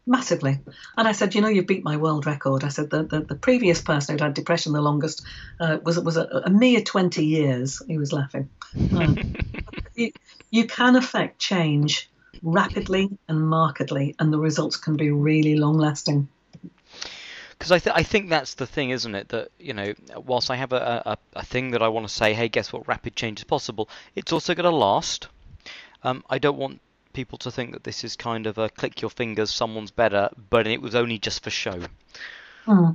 [0.06, 0.60] massively.
[0.96, 2.64] And I said, you know, you've beat my world record.
[2.64, 5.26] I said the the, the previous person who'd had depression the longest
[5.60, 7.82] uh, was was a, a, mere twenty years.
[7.86, 8.48] He was laughing.
[8.92, 9.34] Um,
[9.94, 10.12] you,
[10.50, 12.10] you can affect change
[12.42, 16.28] rapidly and markedly, and the results can be really long lasting
[17.58, 19.30] because I, th- I think that's the thing, isn't it?
[19.30, 22.34] That you know, whilst I have a, a, a thing that I want to say,
[22.34, 22.86] hey, guess what?
[22.86, 23.88] Rapid change is possible.
[24.14, 25.28] It's also going to last.
[26.02, 26.80] Um, I don't want
[27.16, 30.66] people to think that this is kind of a click your fingers, someone's better, but
[30.66, 31.80] it was only just for show.
[32.66, 32.94] Mm.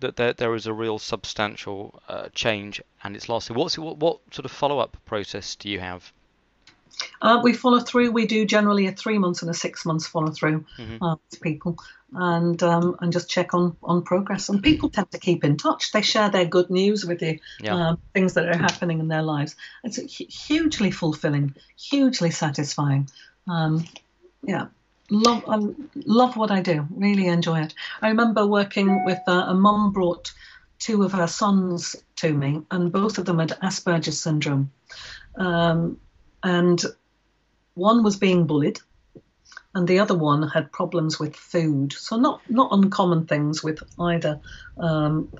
[0.00, 3.56] That there, there is a real substantial uh, change and it's lasting.
[3.56, 6.12] What's what, what sort of follow up process do you have?
[7.20, 8.12] Uh, we follow through.
[8.12, 11.02] We do generally a three months and a six months follow through mm-hmm.
[11.02, 11.78] uh, with people,
[12.12, 14.48] and um, and just check on on progress.
[14.48, 15.92] And people tend to keep in touch.
[15.92, 17.74] They share their good news with you, yeah.
[17.74, 19.56] um, things that are happening in their lives.
[19.84, 19.96] It's
[20.46, 23.08] hugely fulfilling, hugely satisfying.
[23.48, 23.84] Um,
[24.42, 24.66] yeah,
[25.10, 25.58] love I
[25.94, 26.86] love what I do.
[26.90, 27.74] Really enjoy it.
[28.02, 30.32] I remember working with uh, a mum brought
[30.78, 34.72] two of her sons to me, and both of them had Asperger's syndrome,
[35.36, 35.98] um,
[36.42, 36.82] and
[37.74, 38.80] one was being bullied,
[39.74, 41.92] and the other one had problems with food.
[41.92, 44.40] So not not uncommon things with either.
[44.78, 45.30] Um,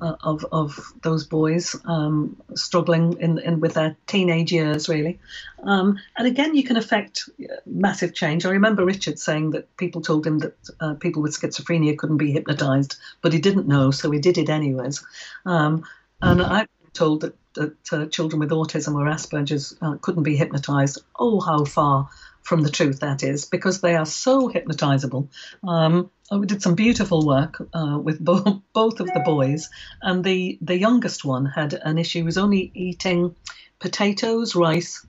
[0.00, 5.18] uh, of of those boys um, struggling in, in with their teenage years, really.
[5.62, 7.28] Um, and again, you can affect
[7.66, 8.46] massive change.
[8.46, 12.32] I remember Richard saying that people told him that uh, people with schizophrenia couldn't be
[12.32, 15.04] hypnotized, but he didn't know, so he did it anyways.
[15.46, 15.84] Um,
[16.22, 21.02] and I'm told that, that uh, children with autism or Asperger's uh, couldn't be hypnotized.
[21.18, 22.08] Oh, how far
[22.42, 25.28] from the truth that is, because they are so hypnotizable.
[26.30, 29.68] Um, we did some beautiful work uh, with bo- both of the boys,
[30.02, 32.20] and the the youngest one had an issue.
[32.20, 33.34] He was only eating
[33.78, 35.04] potatoes, rice,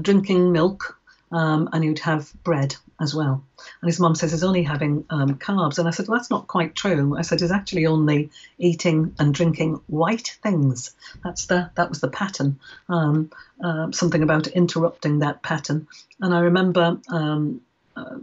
[0.00, 0.98] drinking milk,
[1.30, 3.44] um, and he would have bread as well.
[3.80, 5.78] And his mum says he's only having um, carbs.
[5.78, 7.16] And I said, well, that's not quite true.
[7.16, 10.94] I said he's actually only eating and drinking white things.
[11.22, 12.60] That's the that was the pattern.
[12.88, 13.30] Um,
[13.62, 15.88] uh, something about interrupting that pattern.
[16.20, 17.60] And I remember um,
[17.96, 18.18] uh,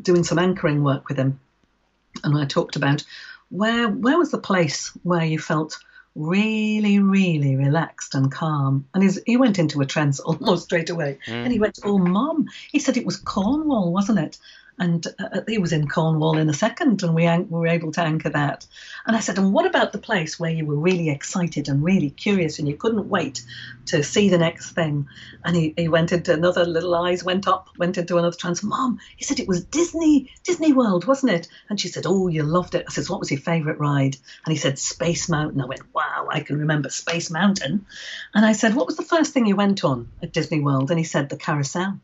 [0.00, 1.40] doing some anchoring work with him,
[2.24, 3.04] and I talked about
[3.50, 5.78] where where was the place where you felt
[6.14, 8.86] really, really relaxed and calm.
[8.94, 11.18] And he went into a trance almost straight away.
[11.26, 11.44] Mm.
[11.44, 12.48] And he went, Oh, mom.
[12.70, 14.38] He said it was Cornwall, wasn't it?
[14.78, 18.00] And uh, he was in Cornwall in a second, and we, we were able to
[18.00, 18.66] anchor that.
[19.06, 22.10] And I said, and what about the place where you were really excited and really
[22.10, 23.44] curious, and you couldn't wait
[23.86, 25.06] to see the next thing?
[25.44, 28.62] And he, he went into another little eyes went up, went into another trance.
[28.62, 31.48] Mom, he said it was Disney Disney World, wasn't it?
[31.68, 32.84] And she said, oh, you loved it.
[32.88, 34.16] I said, what was your favourite ride?
[34.44, 35.60] And he said, Space Mountain.
[35.60, 37.86] I went, wow, I can remember Space Mountain.
[38.34, 40.90] And I said, what was the first thing you went on at Disney World?
[40.90, 42.00] And he said, the carousel.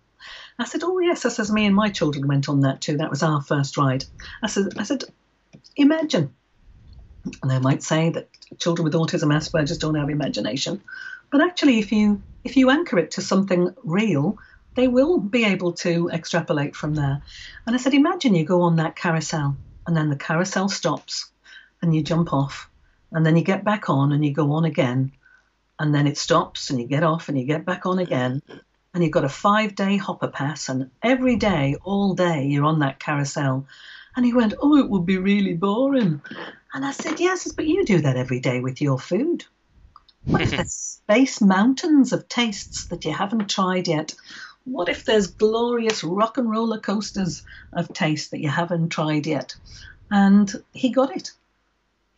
[0.61, 2.99] I said, "Oh yes." I says, "Me and my children went on that too.
[2.99, 4.05] That was our first ride."
[4.43, 5.05] I said, "I said,
[5.75, 6.35] imagine."
[7.43, 10.83] And they might say that children with autism, Asperger's don't have imagination,
[11.31, 14.39] but actually, if you if you anchor it to something real,
[14.75, 17.23] they will be able to extrapolate from there.
[17.67, 21.31] And I said, imagine you go on that carousel, and then the carousel stops,
[21.83, 22.69] and you jump off,
[23.13, 25.13] and then you get back on, and you go on again,
[25.79, 28.43] and then it stops, and you get off, and you get back on again,
[28.93, 32.81] and you've got a five day hopper pass, and every day, all day, you're on
[32.81, 33.67] that carousel.
[34.17, 36.21] And he went, Oh, it would be really boring.
[36.75, 39.45] And I said, Yes, but you do that every day with your food.
[40.25, 44.15] What if there's space mountains of tastes that you haven't tried yet?
[44.65, 49.55] What if there's glorious rock and roller coasters of taste that you haven't tried yet?
[50.11, 51.33] And he got it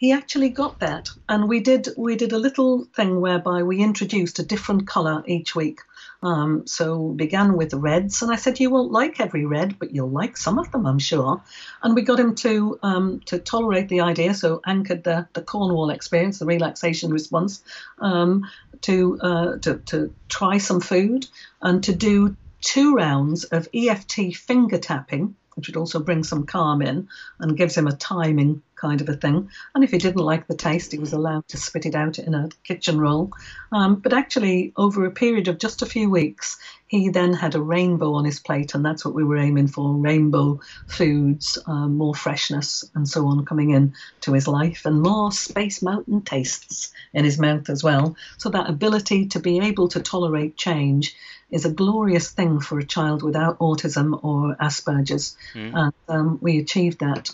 [0.02, 4.40] he actually got that and we did we did a little thing whereby we introduced
[4.40, 5.78] a different color each week
[6.22, 9.94] um, so began with the reds and i said you won't like every red but
[9.94, 11.42] you'll like some of them i'm sure.
[11.82, 15.90] And we got him to um, to tolerate the idea so anchored the, the cornwall
[15.90, 17.62] experience the relaxation response
[17.98, 18.48] um,
[18.82, 21.26] to, uh, to to try some food
[21.60, 26.82] and to do two rounds of eft finger tapping which would also bring some calm
[26.82, 27.08] in
[27.38, 29.48] and gives him a timing kind of a thing.
[29.74, 32.34] And if he didn't like the taste, he was allowed to spit it out in
[32.34, 33.30] a kitchen roll.
[33.70, 37.60] Um, but actually, over a period of just a few weeks, he then had a
[37.60, 42.14] rainbow on his plate, and that's what we were aiming for rainbow foods, um, more
[42.14, 47.24] freshness, and so on coming in to his life, and more Space Mountain tastes in
[47.24, 48.16] his mouth as well.
[48.36, 51.14] So that ability to be able to tolerate change
[51.50, 55.36] is a glorious thing for a child without autism or Asperger's.
[55.54, 55.72] Mm.
[55.74, 57.30] And um, we achieved that.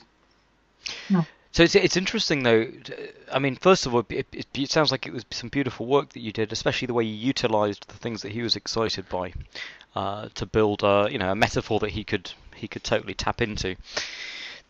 [1.53, 2.67] So it's it's interesting though.
[3.33, 6.11] I mean, first of all, it, it, it, sounds like it was some beautiful work
[6.11, 9.33] that you did, especially the way you utilised the things that he was excited by
[9.97, 13.41] uh, to build a you know a metaphor that he could he could totally tap
[13.41, 13.77] into.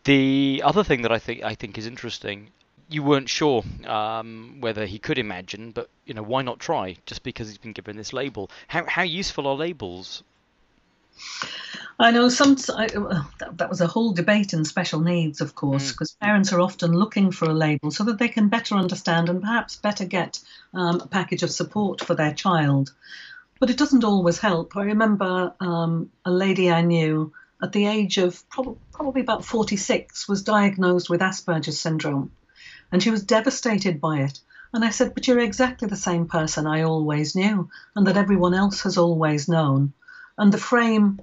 [0.04, 2.50] The other thing that I think I think is interesting,
[2.88, 6.96] you weren't sure um, whether he could imagine, but you know why not try?
[7.06, 8.50] Just because he's been given this label.
[8.68, 10.22] How how useful are labels?
[12.00, 12.56] I know some.
[12.76, 16.20] I, that, that, was a whole debate in special needs, of course, because mm.
[16.20, 19.76] parents are often looking for a label so that they can better understand and perhaps
[19.76, 20.38] better get
[20.72, 22.92] um, a package of support for their child.
[23.58, 24.76] But it doesn't always help.
[24.76, 30.28] I remember um, a lady I knew at the age of prob- probably about 46
[30.28, 32.30] was diagnosed with Asperger's syndrome,
[32.92, 34.38] and she was devastated by it.
[34.72, 38.54] And I said, But you're exactly the same person I always knew, and that everyone
[38.54, 39.94] else has always known.
[40.38, 41.20] And the frame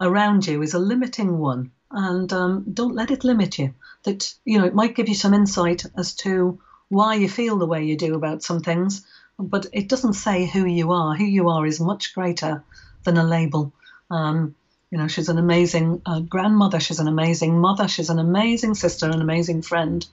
[0.00, 3.74] around you is a limiting one, and um, don't let it limit you.
[4.04, 7.66] That you know it might give you some insight as to why you feel the
[7.66, 9.04] way you do about some things,
[9.38, 11.14] but it doesn't say who you are.
[11.14, 12.64] Who you are is much greater
[13.04, 13.72] than a label.
[14.10, 14.54] Um,
[14.90, 16.80] you know, she's an amazing uh, grandmother.
[16.80, 17.88] She's an amazing mother.
[17.88, 20.06] She's an amazing sister, an amazing friend,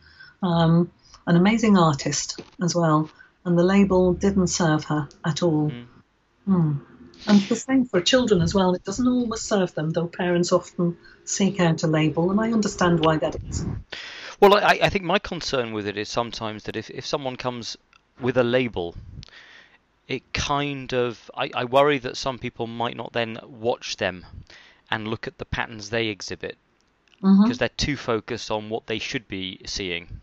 [0.43, 0.91] um,
[1.27, 3.09] an amazing artist as well.
[3.45, 5.71] And the label didn't serve her at all.
[5.71, 5.85] Mm.
[6.47, 6.81] Mm.
[7.27, 8.73] And the same for children as well.
[8.75, 12.99] It doesn't always serve them, though parents often seek out a label, and I understand
[13.03, 13.65] why that is.
[14.39, 17.77] Well, I, I think my concern with it is sometimes that if, if someone comes
[18.19, 18.95] with a label,
[20.07, 24.25] it kind of I, I worry that some people might not then watch them
[24.91, 26.57] and look at the patterns they exhibit
[27.15, 27.53] because mm-hmm.
[27.53, 30.21] they're too focused on what they should be seeing.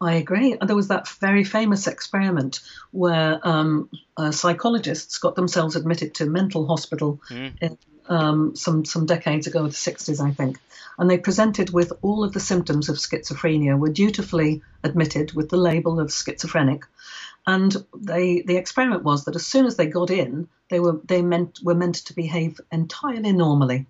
[0.00, 0.56] I agree.
[0.60, 6.66] There was that very famous experiment where um, uh, psychologists got themselves admitted to mental
[6.66, 7.52] hospital mm.
[7.60, 7.78] in,
[8.08, 10.58] um, some some decades ago, the 60s, I think,
[10.98, 15.56] and they presented with all of the symptoms of schizophrenia, were dutifully admitted with the
[15.56, 16.82] label of schizophrenic,
[17.46, 21.22] and they the experiment was that as soon as they got in, they were they
[21.22, 23.86] meant were meant to behave entirely normally.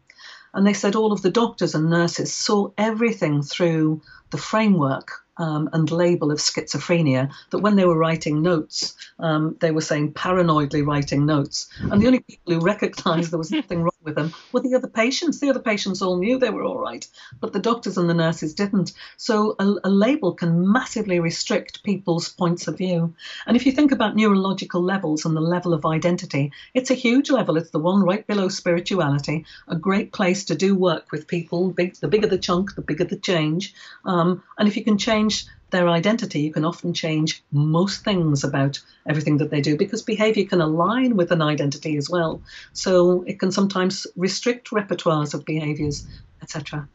[0.55, 4.01] And they said all of the doctors and nurses saw everything through
[4.31, 9.71] the framework um, and label of schizophrenia that when they were writing notes, um, they
[9.71, 11.69] were saying paranoidly writing notes.
[11.81, 14.89] And the only people who recognized there was nothing wrong with them were the other
[14.89, 15.41] patients.
[15.41, 17.07] The other patients all knew they were all right,
[17.41, 18.93] but the doctors and the nurses didn't.
[19.17, 23.15] So a, a label can massively restrict people's points of view.
[23.47, 27.31] And if you think about neurological levels and the level of identity, it's a huge
[27.31, 27.57] level.
[27.57, 31.71] It's the one right below spirituality, a great place to do work with people.
[31.71, 33.75] Big, the bigger the chunk, the bigger the change.
[34.05, 35.26] Um, and if you can change
[35.71, 40.45] their identity, you can often change most things about everything that they do because behavior
[40.45, 42.41] can align with an identity as well.
[42.73, 46.07] So it can sometimes restrict repertoires of behaviors,
[46.43, 46.89] etc.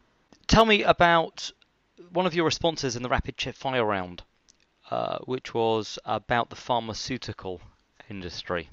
[0.48, 1.52] Tell me about
[2.12, 4.24] one of your responses in the rapid fire round,
[4.90, 7.62] uh, which was about the pharmaceutical
[8.10, 8.70] industry.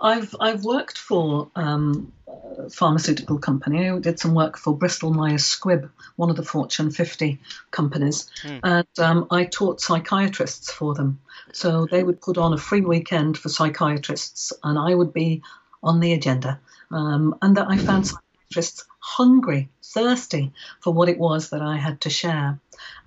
[0.00, 2.12] I've I've worked for um,
[2.58, 3.88] a pharmaceutical company.
[3.88, 7.38] I did some work for Bristol Myers Squibb, one of the Fortune 50
[7.70, 8.60] companies, mm.
[8.62, 11.20] and um, I taught psychiatrists for them.
[11.52, 15.42] So they would put on a free weekend for psychiatrists, and I would be
[15.82, 16.60] on the agenda.
[16.90, 18.10] Um, and that I found
[18.48, 22.58] psychiatrists hungry, thirsty for what it was that I had to share.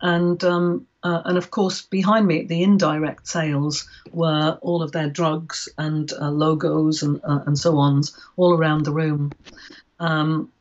[0.02, 5.10] And um, uh, and of course, behind me, the indirect sales were all of their
[5.10, 8.04] drugs and uh, logos and, uh, and so on,
[8.38, 9.32] all around the room.
[10.00, 10.52] Um,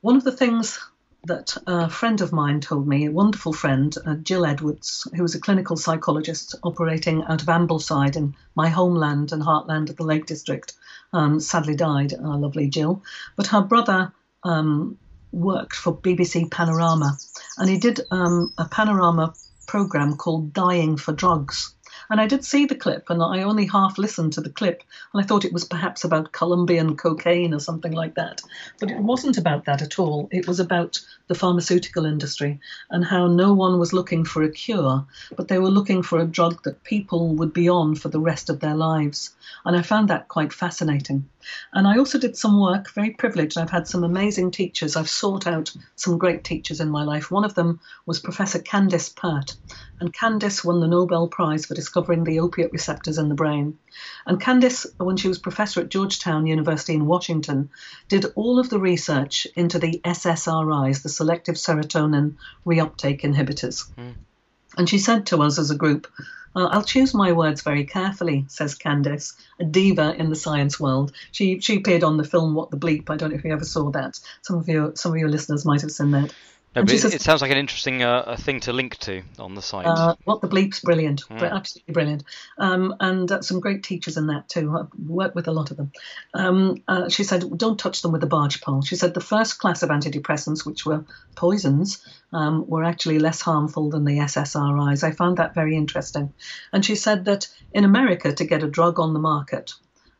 [0.00, 0.78] one of the things
[1.24, 5.34] that a friend of mine told me, a wonderful friend, uh, Jill Edwards, who was
[5.34, 10.24] a clinical psychologist operating out of Ambleside in my homeland and heartland of the Lake
[10.24, 10.72] District,
[11.12, 13.02] um, sadly died, our lovely Jill.
[13.36, 14.12] But her brother
[14.44, 14.98] um,
[15.32, 17.16] worked for BBC Panorama,
[17.58, 19.34] and he did um, a panorama
[19.66, 21.74] program called Dying for Drugs.
[22.08, 24.82] And I did see the clip, and I only half listened to the clip,
[25.12, 28.42] and I thought it was perhaps about Colombian cocaine or something like that.
[28.80, 30.28] But it wasn't about that at all.
[30.32, 32.58] It was about the pharmaceutical industry
[32.90, 36.26] and how no one was looking for a cure, but they were looking for a
[36.26, 39.32] drug that people would be on for the rest of their lives.
[39.64, 41.28] And I found that quite fascinating.
[41.72, 43.56] And I also did some work, very privileged.
[43.56, 44.96] I've had some amazing teachers.
[44.96, 47.30] I've sought out some great teachers in my life.
[47.30, 49.56] One of them was Professor Candace Pert.
[50.00, 53.78] And Candace won the Nobel Prize for discovering the opiate receptors in the brain.
[54.26, 57.70] And Candace, when she was professor at Georgetown University in Washington,
[58.08, 62.36] did all of the research into the SSRIs, the selective serotonin
[62.66, 63.90] reuptake inhibitors.
[63.98, 64.14] Mm.
[64.76, 66.06] And she said to us as a group,
[66.54, 71.12] uh, I'll choose my words very carefully, says Candace, a diva in the science world.
[71.30, 73.08] She she appeared on the film What the Bleep.
[73.08, 74.18] I don't know if you ever saw that.
[74.42, 76.34] Some of your some of your listeners might have seen that.
[76.76, 79.56] No, but it, says, it, sounds like an interesting uh, thing to link to on
[79.56, 79.86] the site.
[79.86, 81.50] Uh, what the bleep's brilliant, mm.
[81.50, 82.22] absolutely brilliant,
[82.58, 84.72] um, and uh, some great teachers in that too.
[84.78, 85.90] I've worked with a lot of them.
[86.32, 89.58] Um, uh, she said, "Don't touch them with a barge pole." She said the first
[89.58, 91.04] class of antidepressants, which were
[91.34, 95.02] poisons, um, were actually less harmful than the SSRIs.
[95.02, 96.32] I found that very interesting,
[96.72, 99.74] and she said that in America, to get a drug on the market,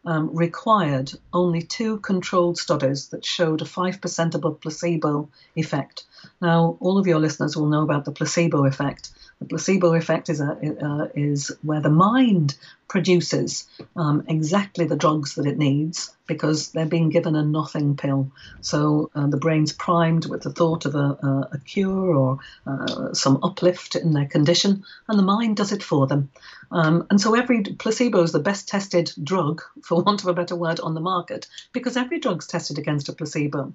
[0.04, 6.04] um, required only two controlled studies that showed a 5% above placebo effect.
[6.40, 9.10] Now, all of your listeners will know about the placebo effect.
[9.40, 12.56] The placebo effect is, a, uh, is where the mind
[12.88, 13.66] produces
[13.96, 18.30] um, exactly the drugs that it needs because they're being given a nothing pill.
[18.60, 23.14] So uh, the brain's primed with the thought of a, a, a cure or uh,
[23.14, 26.30] some uplift in their condition, and the mind does it for them.
[26.70, 30.54] Um, and so every placebo is the best tested drug, for want of a better
[30.54, 33.72] word, on the market because every drug's tested against a placebo.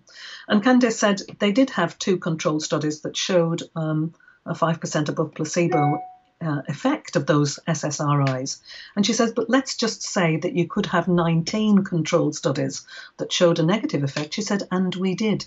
[0.48, 4.14] And Candace said they did have two controlled studies that showed um,
[4.46, 6.02] a 5% above placebo
[6.42, 8.60] uh, effect of those SSRIs.
[8.96, 12.86] And she says, but let's just say that you could have 19 controlled studies
[13.18, 14.34] that showed a negative effect.
[14.34, 15.46] She said, and we did.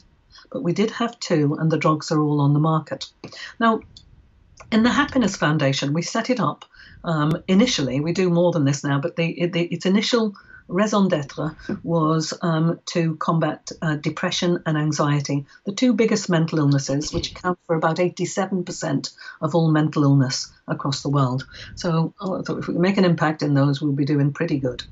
[0.51, 3.11] But we did have two, and the drugs are all on the market.
[3.61, 3.81] Now,
[4.73, 6.65] in the Happiness Foundation, we set it up
[7.05, 8.01] um, initially.
[8.01, 10.35] We do more than this now, but the, the, its initial
[10.69, 17.13] raison d'etre was um, to combat uh, depression and anxiety, the two biggest mental illnesses,
[17.13, 21.47] which account for about 87% of all mental illness across the world.
[21.75, 24.59] So oh, I thought if we make an impact in those, we'll be doing pretty
[24.59, 24.85] good.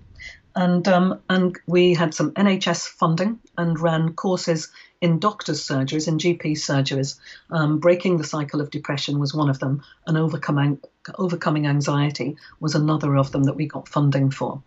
[0.54, 4.70] And, um, and we had some NHS funding and ran courses
[5.00, 7.18] in doctors' surgeries, in GP surgeries.
[7.50, 10.80] Um, breaking the cycle of depression was one of them, and overcoming,
[11.18, 14.62] overcoming anxiety was another of them that we got funding for.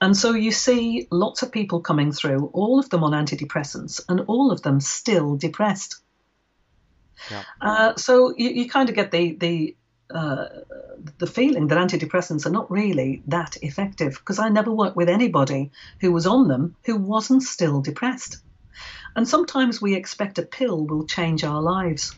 [0.00, 4.20] And so you see lots of people coming through, all of them on antidepressants, and
[4.26, 6.00] all of them still depressed.
[7.30, 7.42] Yeah.
[7.60, 9.76] Uh, so you, you kind of get the the
[10.10, 10.46] uh,
[11.18, 15.70] the feeling that antidepressants are not really that effective because I never worked with anybody
[16.00, 18.38] who was on them who wasn't still depressed.
[19.16, 22.14] And sometimes we expect a pill will change our lives.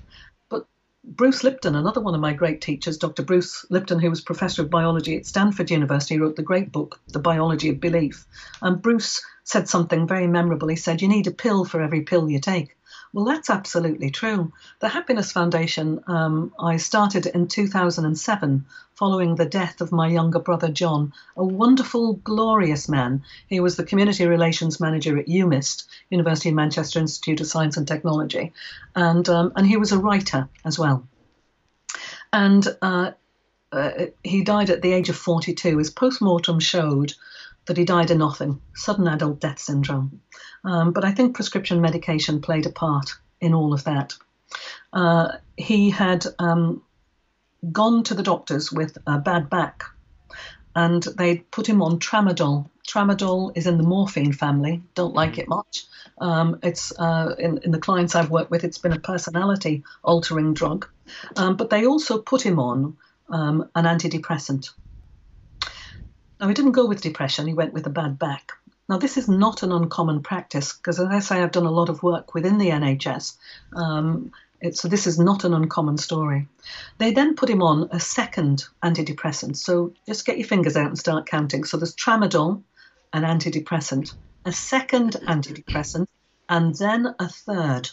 [0.48, 0.66] But
[1.04, 3.22] Bruce Lipton, another one of my great teachers, Dr.
[3.22, 7.20] Bruce Lipton, who was professor of biology at Stanford University, wrote the great book, The
[7.20, 8.26] Biology of Belief.
[8.60, 10.68] And Bruce said something very memorable.
[10.68, 12.76] He said, You need a pill for every pill you take.
[13.12, 14.52] Well, that's absolutely true.
[14.78, 20.68] The Happiness Foundation, um, I started in 2007 following the death of my younger brother
[20.68, 23.24] John, a wonderful, glorious man.
[23.48, 27.88] He was the Community Relations Manager at UMIST, University of Manchester Institute of Science and
[27.88, 28.52] Technology,
[28.94, 31.08] and, um, and he was a writer as well.
[32.32, 33.10] And uh,
[33.72, 35.78] uh, he died at the age of 42.
[35.78, 37.14] His post mortem showed
[37.70, 40.20] that he died of nothing, sudden adult death syndrome.
[40.64, 44.14] Um, but I think prescription medication played a part in all of that.
[44.92, 46.82] Uh, he had um,
[47.70, 49.84] gone to the doctors with a bad back
[50.74, 52.68] and they put him on tramadol.
[52.88, 54.82] Tramadol is in the morphine family.
[54.96, 55.84] Don't like it much.
[56.20, 58.64] Um, it's uh, in, in, the clients I've worked with.
[58.64, 60.88] It's been a personality altering drug,
[61.36, 62.96] um, but they also put him on
[63.28, 64.70] um, an antidepressant.
[66.40, 67.46] Now he didn't go with depression.
[67.46, 68.52] He went with a bad back.
[68.90, 71.90] Now, this is not an uncommon practice because, as I say, I've done a lot
[71.90, 73.36] of work within the NHS.
[73.72, 76.48] Um, it, so this is not an uncommon story.
[76.98, 79.56] They then put him on a second antidepressant.
[79.56, 81.62] So just get your fingers out and start counting.
[81.62, 82.64] So there's tramadol,
[83.12, 84.12] an antidepressant,
[84.44, 86.08] a second antidepressant,
[86.48, 87.90] and then a third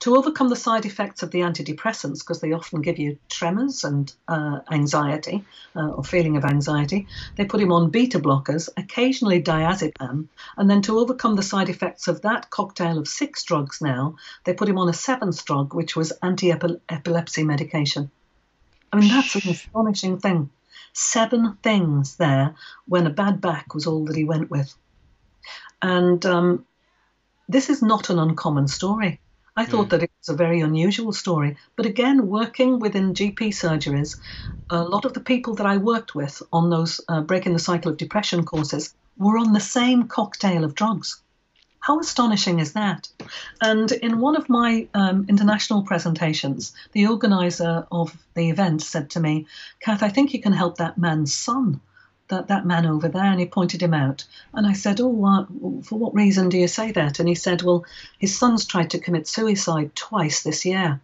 [0.00, 4.12] to overcome the side effects of the antidepressants, because they often give you tremors and
[4.28, 5.44] uh, anxiety
[5.74, 7.06] uh, or feeling of anxiety,
[7.36, 12.08] they put him on beta blockers, occasionally diazepam, and then to overcome the side effects
[12.08, 15.96] of that cocktail of six drugs now, they put him on a seventh drug, which
[15.96, 18.10] was anti epilepsy medication.
[18.92, 20.50] I mean, that's an astonishing thing.
[20.92, 22.54] Seven things there
[22.86, 24.74] when a bad back was all that he went with.
[25.82, 26.66] And um,
[27.48, 29.20] this is not an uncommon story.
[29.58, 29.90] I thought mm.
[29.90, 31.56] that it was a very unusual story.
[31.76, 34.18] But again, working within GP surgeries,
[34.68, 37.90] a lot of the people that I worked with on those uh, Breaking the Cycle
[37.90, 41.22] of Depression courses were on the same cocktail of drugs.
[41.80, 43.08] How astonishing is that?
[43.62, 49.20] And in one of my um, international presentations, the organizer of the event said to
[49.20, 49.46] me,
[49.80, 51.80] Kath, I think you can help that man's son
[52.28, 54.24] that, that man over there, and he pointed him out.
[54.52, 57.18] And I said, Oh, uh, for what reason do you say that?
[57.18, 57.84] And he said, Well,
[58.18, 61.00] his son's tried to commit suicide twice this year.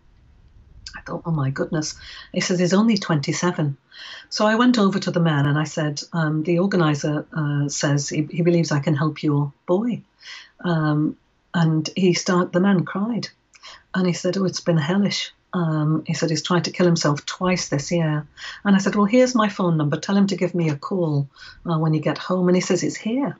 [0.96, 1.94] I thought, Oh my goodness.
[2.32, 3.76] He says, He's only 27.
[4.30, 8.08] So I went over to the man and I said, um, The organizer uh, says
[8.08, 10.02] he, he, believes I can help your boy.
[10.64, 11.16] Um,
[11.54, 13.28] and he start, the man cried.
[13.94, 15.32] And he said, Oh, it's been hellish.
[15.54, 18.26] Um, he said he's tried to kill himself twice this year.
[18.64, 19.98] And I said, Well, here's my phone number.
[19.98, 21.28] Tell him to give me a call
[21.66, 22.48] uh, when you get home.
[22.48, 23.36] And he says, It's here.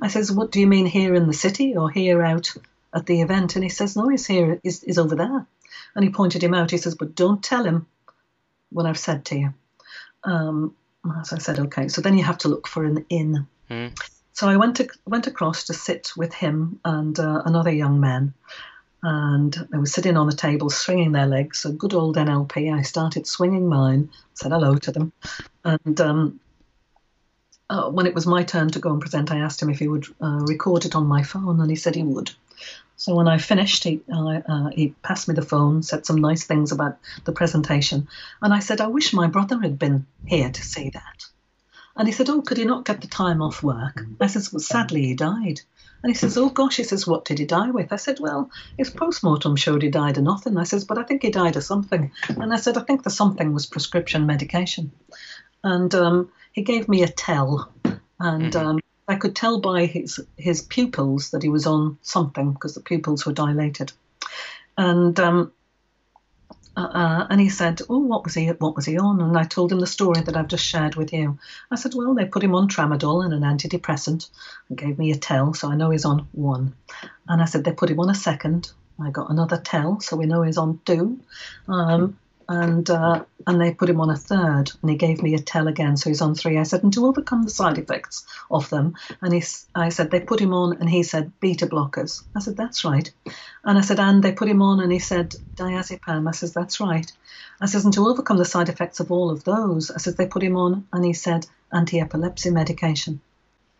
[0.00, 2.52] I says, What do you mean here in the city or here out
[2.92, 3.54] at the event?
[3.54, 5.46] And he says, No, he's here, he's, he's over there.
[5.94, 6.70] And he pointed him out.
[6.70, 7.86] He says, But don't tell him
[8.70, 9.54] what I've said to you.
[10.24, 10.74] Um,
[11.24, 11.88] so I said, Okay.
[11.88, 13.46] So then you have to look for an inn.
[13.70, 13.96] Mm.
[14.32, 18.34] So I went to, went across to sit with him and uh, another young man
[19.02, 21.60] and they were sitting on the table swinging their legs.
[21.60, 22.72] So good old NLP.
[22.72, 25.12] I started swinging mine, said hello to them,
[25.64, 26.40] and um,
[27.70, 29.88] uh, when it was my turn to go and present, I asked him if he
[29.88, 32.30] would uh, record it on my phone, and he said he would.
[32.96, 36.70] So when I finished, he, uh, he passed me the phone, said some nice things
[36.70, 38.08] about the presentation,
[38.40, 41.31] and I said, I wish my brother had been here to see that.
[41.96, 44.04] And he said, Oh, could he not get the time off work?
[44.20, 45.60] I said, Well, sadly, he died.
[46.02, 47.92] And he says, Oh gosh, he says, What did he die with?
[47.92, 50.56] I said, Well, his post mortem showed he died of nothing.
[50.56, 52.10] I says, But I think he died of something.
[52.28, 54.90] And I said, I think the something was prescription medication.
[55.62, 57.72] And um, he gave me a tell.
[58.18, 58.66] And mm-hmm.
[58.66, 62.80] um, I could tell by his, his pupils that he was on something because the
[62.80, 63.92] pupils were dilated.
[64.76, 65.52] And um,
[66.76, 68.48] uh, and he said, "Oh, what was he?
[68.48, 71.12] What was he on?" And I told him the story that I've just shared with
[71.12, 71.38] you.
[71.70, 74.28] I said, "Well, they put him on tramadol and an antidepressant,
[74.68, 76.74] and gave me a tell, so I know he's on one."
[77.28, 78.70] And I said, "They put him on a second.
[79.00, 81.20] I got another tell, so we know he's on two.
[81.68, 82.18] Um,
[82.52, 85.68] and uh, and they put him on a third, and he gave me a tell
[85.68, 86.58] again, so he's on three.
[86.58, 89.42] I said, and to overcome the side effects of them, and he,
[89.74, 92.22] I said they put him on, and he said beta blockers.
[92.36, 93.10] I said that's right,
[93.64, 96.28] and I said and they put him on, and he said diazepam.
[96.28, 97.10] I said that's right.
[97.60, 100.26] I said and to overcome the side effects of all of those, I said they
[100.26, 103.20] put him on, and he said anti-epilepsy medication.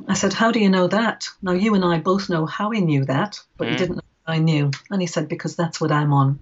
[0.09, 1.29] I said, how do you know that?
[1.43, 3.71] Now you and I both know how he knew that, but mm.
[3.73, 6.39] he didn't know I knew, and he said because that's what I'm on.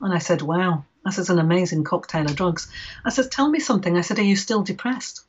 [0.00, 0.84] And I said, wow.
[1.04, 2.68] This is an amazing cocktail of drugs.
[3.04, 3.96] I said, Tell me something.
[3.96, 5.22] I said, Are you still depressed?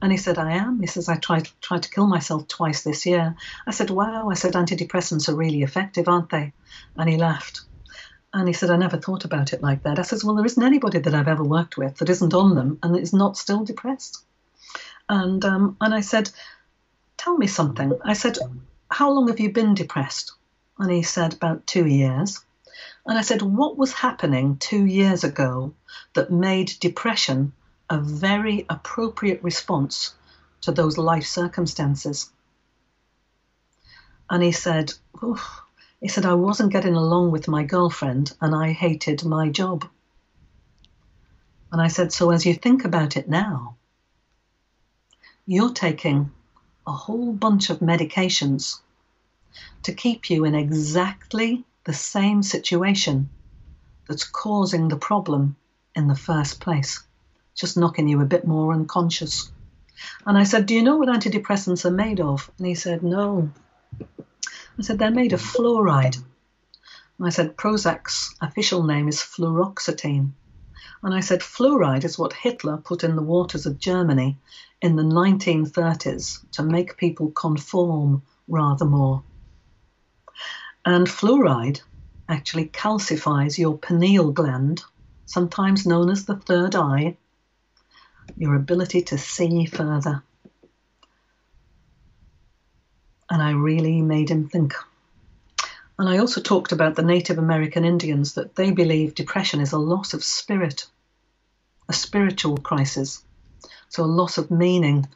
[0.00, 0.80] And he said, I am.
[0.80, 3.36] He says, I tried, tried to kill myself twice this year.
[3.66, 4.30] I said, Wow.
[4.30, 6.52] I said, Antidepressants are really effective, aren't they?
[6.96, 7.62] And he laughed.
[8.34, 9.98] And he said, I never thought about it like that.
[9.98, 12.78] I said, Well, there isn't anybody that I've ever worked with that isn't on them
[12.82, 14.24] and is not still depressed.
[15.08, 16.30] And, um, and I said,
[17.18, 17.92] Tell me something.
[18.04, 18.38] I said,
[18.90, 20.32] How long have you been depressed?
[20.78, 22.40] And he said, About two years.
[23.06, 25.74] And I said, What was happening two years ago
[26.14, 27.52] that made depression
[27.90, 30.14] a very appropriate response
[30.62, 32.30] to those life circumstances?
[34.30, 35.62] And he said, Oof.
[36.00, 39.88] He said, I wasn't getting along with my girlfriend and I hated my job.
[41.70, 43.76] And I said, So as you think about it now,
[45.46, 46.32] you're taking
[46.86, 48.80] a whole bunch of medications
[49.84, 53.30] to keep you in exactly the same situation
[54.08, 55.56] that's causing the problem
[55.94, 57.02] in the first place,
[57.54, 59.50] just knocking you a bit more unconscious.
[60.26, 62.50] And I said, Do you know what antidepressants are made of?
[62.58, 63.50] And he said, No.
[64.00, 66.16] I said, They're made of fluoride.
[67.18, 70.32] And I said, Prozac's official name is fluoxetine.
[71.02, 74.38] And I said, Fluoride is what Hitler put in the waters of Germany
[74.80, 79.22] in the 1930s to make people conform rather more.
[80.84, 81.80] And fluoride
[82.28, 84.82] actually calcifies your pineal gland,
[85.26, 87.16] sometimes known as the third eye,
[88.36, 90.22] your ability to see further.
[93.30, 94.74] And I really made him think.
[95.98, 99.78] And I also talked about the Native American Indians that they believe depression is a
[99.78, 100.86] loss of spirit,
[101.88, 103.22] a spiritual crisis,
[103.88, 105.06] so a loss of meaning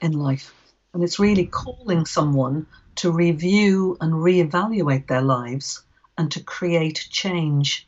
[0.00, 0.52] in life.
[0.92, 2.66] And it's really calling someone
[2.96, 5.82] to review and reevaluate their lives
[6.18, 7.86] and to create change.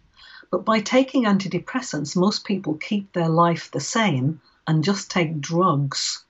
[0.50, 6.24] But by taking antidepressants, most people keep their life the same and just take drugs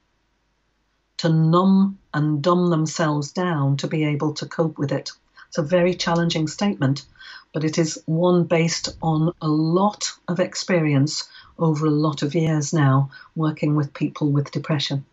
[1.18, 5.12] to numb and dumb themselves down to be able to cope with it.
[5.48, 7.04] It's a very challenging statement,
[7.52, 12.72] but it is one based on a lot of experience over a lot of years
[12.72, 15.04] now working with people with depression.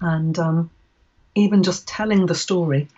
[0.00, 0.70] And um,
[1.40, 2.88] even just telling the story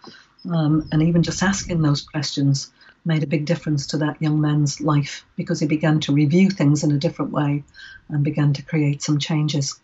[0.51, 2.71] um, and even just asking those questions
[3.05, 6.85] made a big difference to that young man's life because he began to review things
[6.85, 7.65] in a different way
[8.09, 9.81] and began to create some changes.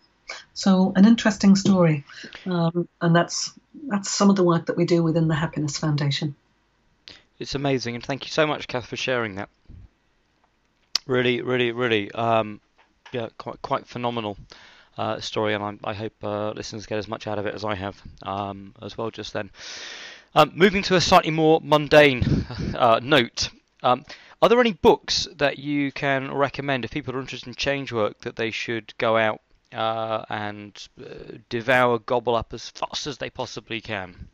[0.53, 2.05] So, an interesting story,
[2.45, 3.51] um, and that's
[3.87, 6.35] that's some of the work that we do within the Happiness Foundation.
[7.39, 9.49] It's amazing, and thank you so much, Kath, for sharing that.
[11.07, 12.61] Really, really, really, um,
[13.11, 14.37] yeah, quite quite phenomenal
[14.99, 17.63] uh, story, and I, I hope uh, listeners get as much out of it as
[17.63, 19.49] I have um, as well just then.
[20.35, 22.45] Um, moving to a slightly more mundane
[22.75, 23.49] uh, note,
[23.81, 24.03] um,
[24.41, 28.19] are there any books that you can recommend if people are interested in change work
[28.21, 29.41] that they should go out
[29.73, 34.27] uh, and uh, devour, gobble up as fast as they possibly can?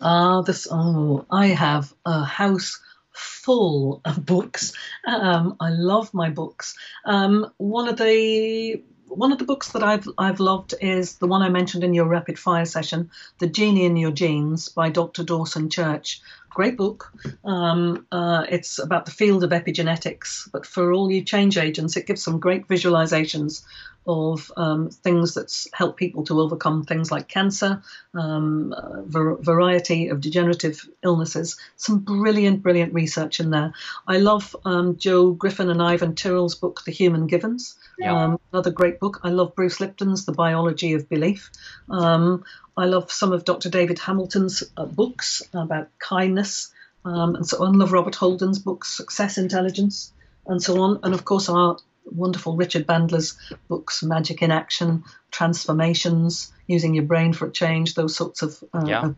[0.00, 0.66] Ah, this.
[0.70, 2.80] Oh, I have a house
[3.12, 4.72] full of books.
[5.06, 6.74] Um, I love my books.
[7.04, 8.82] Um, one of the
[9.16, 12.06] one of the books that I've I've loved is the one I mentioned in your
[12.06, 15.24] rapid fire session, "The Genie in Your Genes" by Dr.
[15.24, 16.20] Dawson Church.
[16.50, 17.12] Great book.
[17.44, 22.06] Um, uh, it's about the field of epigenetics, but for all you change agents, it
[22.06, 23.64] gives some great visualizations
[24.06, 27.82] of um, things that help people to overcome things like cancer,
[28.14, 31.56] um, a variety of degenerative illnesses.
[31.76, 33.72] Some brilliant, brilliant research in there.
[34.06, 37.76] I love um, Joe Griffin and Ivan Tyrrell's book, The Human Givens.
[37.98, 38.24] Yeah.
[38.24, 39.20] Um, another great book.
[39.22, 41.50] I love Bruce Lipton's The Biology of Belief.
[41.88, 42.44] Um,
[42.76, 43.70] I love some of Dr.
[43.70, 46.72] David Hamilton's uh, books about kindness
[47.04, 47.74] um, and so on.
[47.74, 50.12] I love Robert Holden's books, Success Intelligence,
[50.46, 51.00] and so on.
[51.02, 53.36] And of course, our wonderful Richard Bandler's
[53.68, 58.84] books, Magic in Action, Transformations, Using Your Brain for a Change, those sorts of, uh,
[58.86, 59.06] yeah.
[59.06, 59.16] of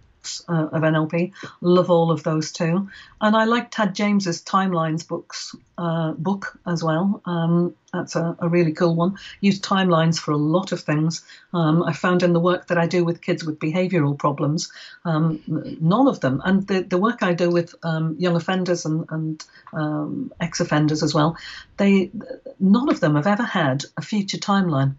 [0.48, 1.32] uh, of NLP.
[1.60, 2.88] Love all of those too.
[3.20, 7.20] And I like Tad James's Timelines books uh, book as well.
[7.24, 9.18] Um, that's a, a, really cool one.
[9.40, 11.22] Use timelines for a lot of things.
[11.52, 14.72] Um, I found in the work that I do with kids with behavioural problems,
[15.04, 19.06] um, none of them, and the, the work I do with um, young offenders and,
[19.10, 21.36] and um, ex-offenders as well,
[21.76, 22.10] they
[22.58, 24.94] none of them have ever had a future timeline.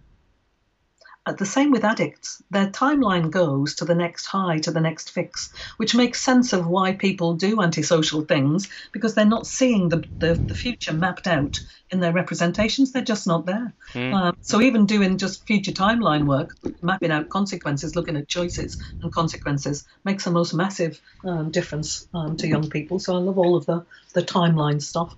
[1.32, 2.42] The same with addicts.
[2.52, 6.68] Their timeline goes to the next high, to the next fix, which makes sense of
[6.68, 11.60] why people do antisocial things because they're not seeing the, the, the future mapped out
[11.90, 12.92] in their representations.
[12.92, 13.74] They're just not there.
[13.94, 14.14] Mm.
[14.14, 19.12] Uh, so even doing just future timeline work, mapping out consequences, looking at choices and
[19.12, 23.00] consequences, makes the most massive um, difference um, to young people.
[23.00, 25.16] So I love all of the, the timeline stuff.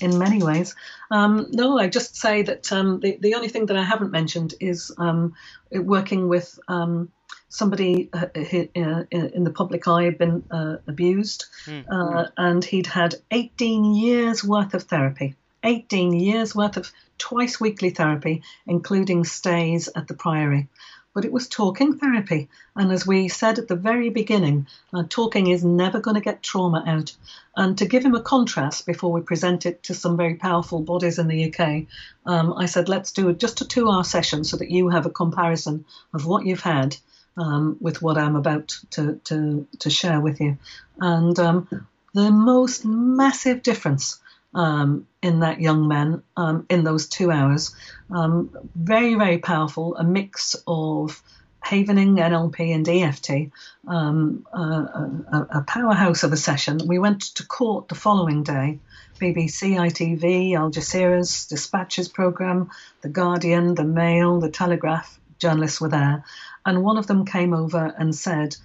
[0.00, 0.74] in many ways.
[1.10, 4.54] Um, no, I just say that um, the, the only thing that I haven't mentioned
[4.60, 5.34] is um,
[5.72, 7.10] working with um,
[7.48, 11.84] somebody uh, uh in the public eye had been uh, abused, mm.
[11.90, 15.34] uh, and he'd had 18 years worth of therapy.
[15.62, 20.68] 18 years worth of twice weekly therapy, including stays at the Priory
[21.14, 22.48] but it was talking therapy.
[22.76, 26.42] And as we said at the very beginning, uh, talking is never going to get
[26.42, 27.14] trauma out.
[27.56, 31.18] And to give him a contrast before we present it to some very powerful bodies
[31.18, 31.86] in the UK,
[32.26, 35.10] um, I said, let's do just a two hour session so that you have a
[35.10, 35.84] comparison
[36.14, 36.96] of what you've had
[37.36, 40.58] um, with what I'm about to, to, to share with you.
[40.98, 41.68] And um,
[42.14, 44.20] the most massive difference
[44.54, 47.74] um, in that young man um, in those two hours.
[48.10, 51.22] Um, very, very powerful, a mix of
[51.62, 53.52] havening, NLP, and EFT,
[53.86, 56.80] um, a, a, powerhouse of a session.
[56.86, 58.78] We went to court the following day.
[59.20, 62.70] BBC, ITV, Al Jazeera's Dispatches programme,
[63.02, 66.24] The Guardian, The Mail, The Telegraph, journalists were there.
[66.64, 68.56] And one of them came over and said,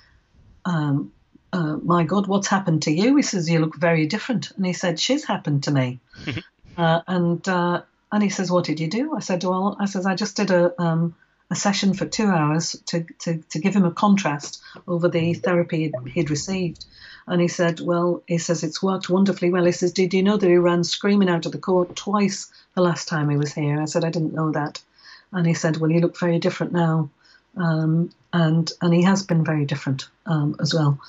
[0.64, 1.12] um,
[1.56, 3.16] uh, my God, what's happened to you?
[3.16, 4.52] He says, you look very different.
[4.52, 6.00] And he said, she's happened to me.
[6.78, 9.16] uh, and uh, and he says, what did you do?
[9.16, 11.16] I said, well, I says, I just did a um,
[11.50, 15.94] a session for two hours to, to, to give him a contrast over the therapy
[16.14, 16.86] he'd received.
[17.28, 19.66] And he said, well, he says, it's worked wonderfully well.
[19.66, 22.82] He says, did you know that he ran screaming out of the court twice the
[22.82, 23.80] last time he was here?
[23.80, 24.82] I said, I didn't know that.
[25.32, 27.10] And he said, well, you look very different now.
[27.58, 31.00] Um, and and he has been very different um, as well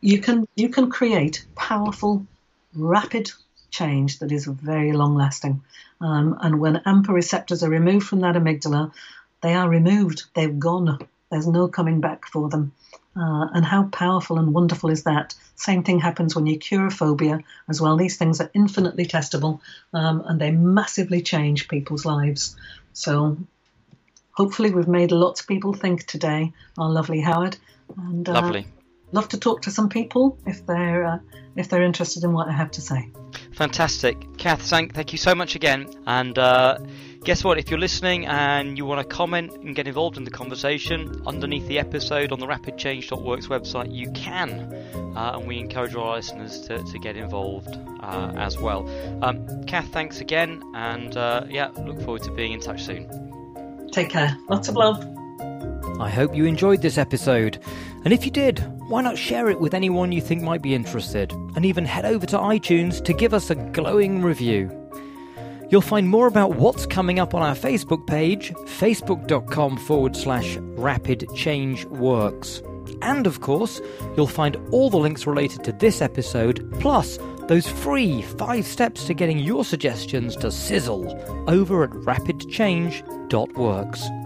[0.00, 2.26] you can you can create powerful,
[2.74, 3.30] rapid
[3.70, 5.62] change that is very long lasting.
[6.00, 8.92] Um, and when AMPA receptors are removed from that amygdala,
[9.42, 10.24] they are removed.
[10.34, 10.98] They've gone.
[11.30, 12.72] There's no coming back for them.
[13.16, 15.34] Uh, and how powerful and wonderful is that?
[15.56, 17.96] Same thing happens when you cure a phobia as well.
[17.96, 19.60] These things are infinitely testable
[19.92, 22.56] um, and they massively change people's lives.
[22.92, 23.36] So
[24.30, 27.56] hopefully we've made lots of people think today, our lovely Howard.
[27.96, 28.66] And, uh, lovely
[29.12, 31.18] love to talk to some people if they're uh,
[31.56, 33.10] if they're interested in what I have to say.
[33.52, 34.62] Fantastic, Kath.
[34.62, 35.88] Thank thank you so much again.
[36.06, 36.78] And uh,
[37.24, 37.58] guess what?
[37.58, 41.66] If you're listening and you want to comment and get involved in the conversation underneath
[41.66, 44.72] the episode on the RapidChange.works website, you can,
[45.16, 48.88] uh, and we encourage our listeners to, to get involved uh, as well.
[49.24, 53.88] Um, Kath, thanks again, and uh, yeah, look forward to being in touch soon.
[53.90, 54.38] Take care.
[54.48, 55.04] Lots of love.
[56.00, 57.58] I hope you enjoyed this episode.
[58.04, 61.32] And if you did, why not share it with anyone you think might be interested?
[61.56, 64.70] And even head over to iTunes to give us a glowing review.
[65.70, 71.28] You'll find more about what's coming up on our Facebook page, facebook.com forward slash rapid
[71.34, 72.62] change works.
[73.02, 73.82] And of course,
[74.16, 77.18] you'll find all the links related to this episode, plus
[77.48, 81.06] those free five steps to getting your suggestions to sizzle
[81.48, 84.17] over at rapidchange.works.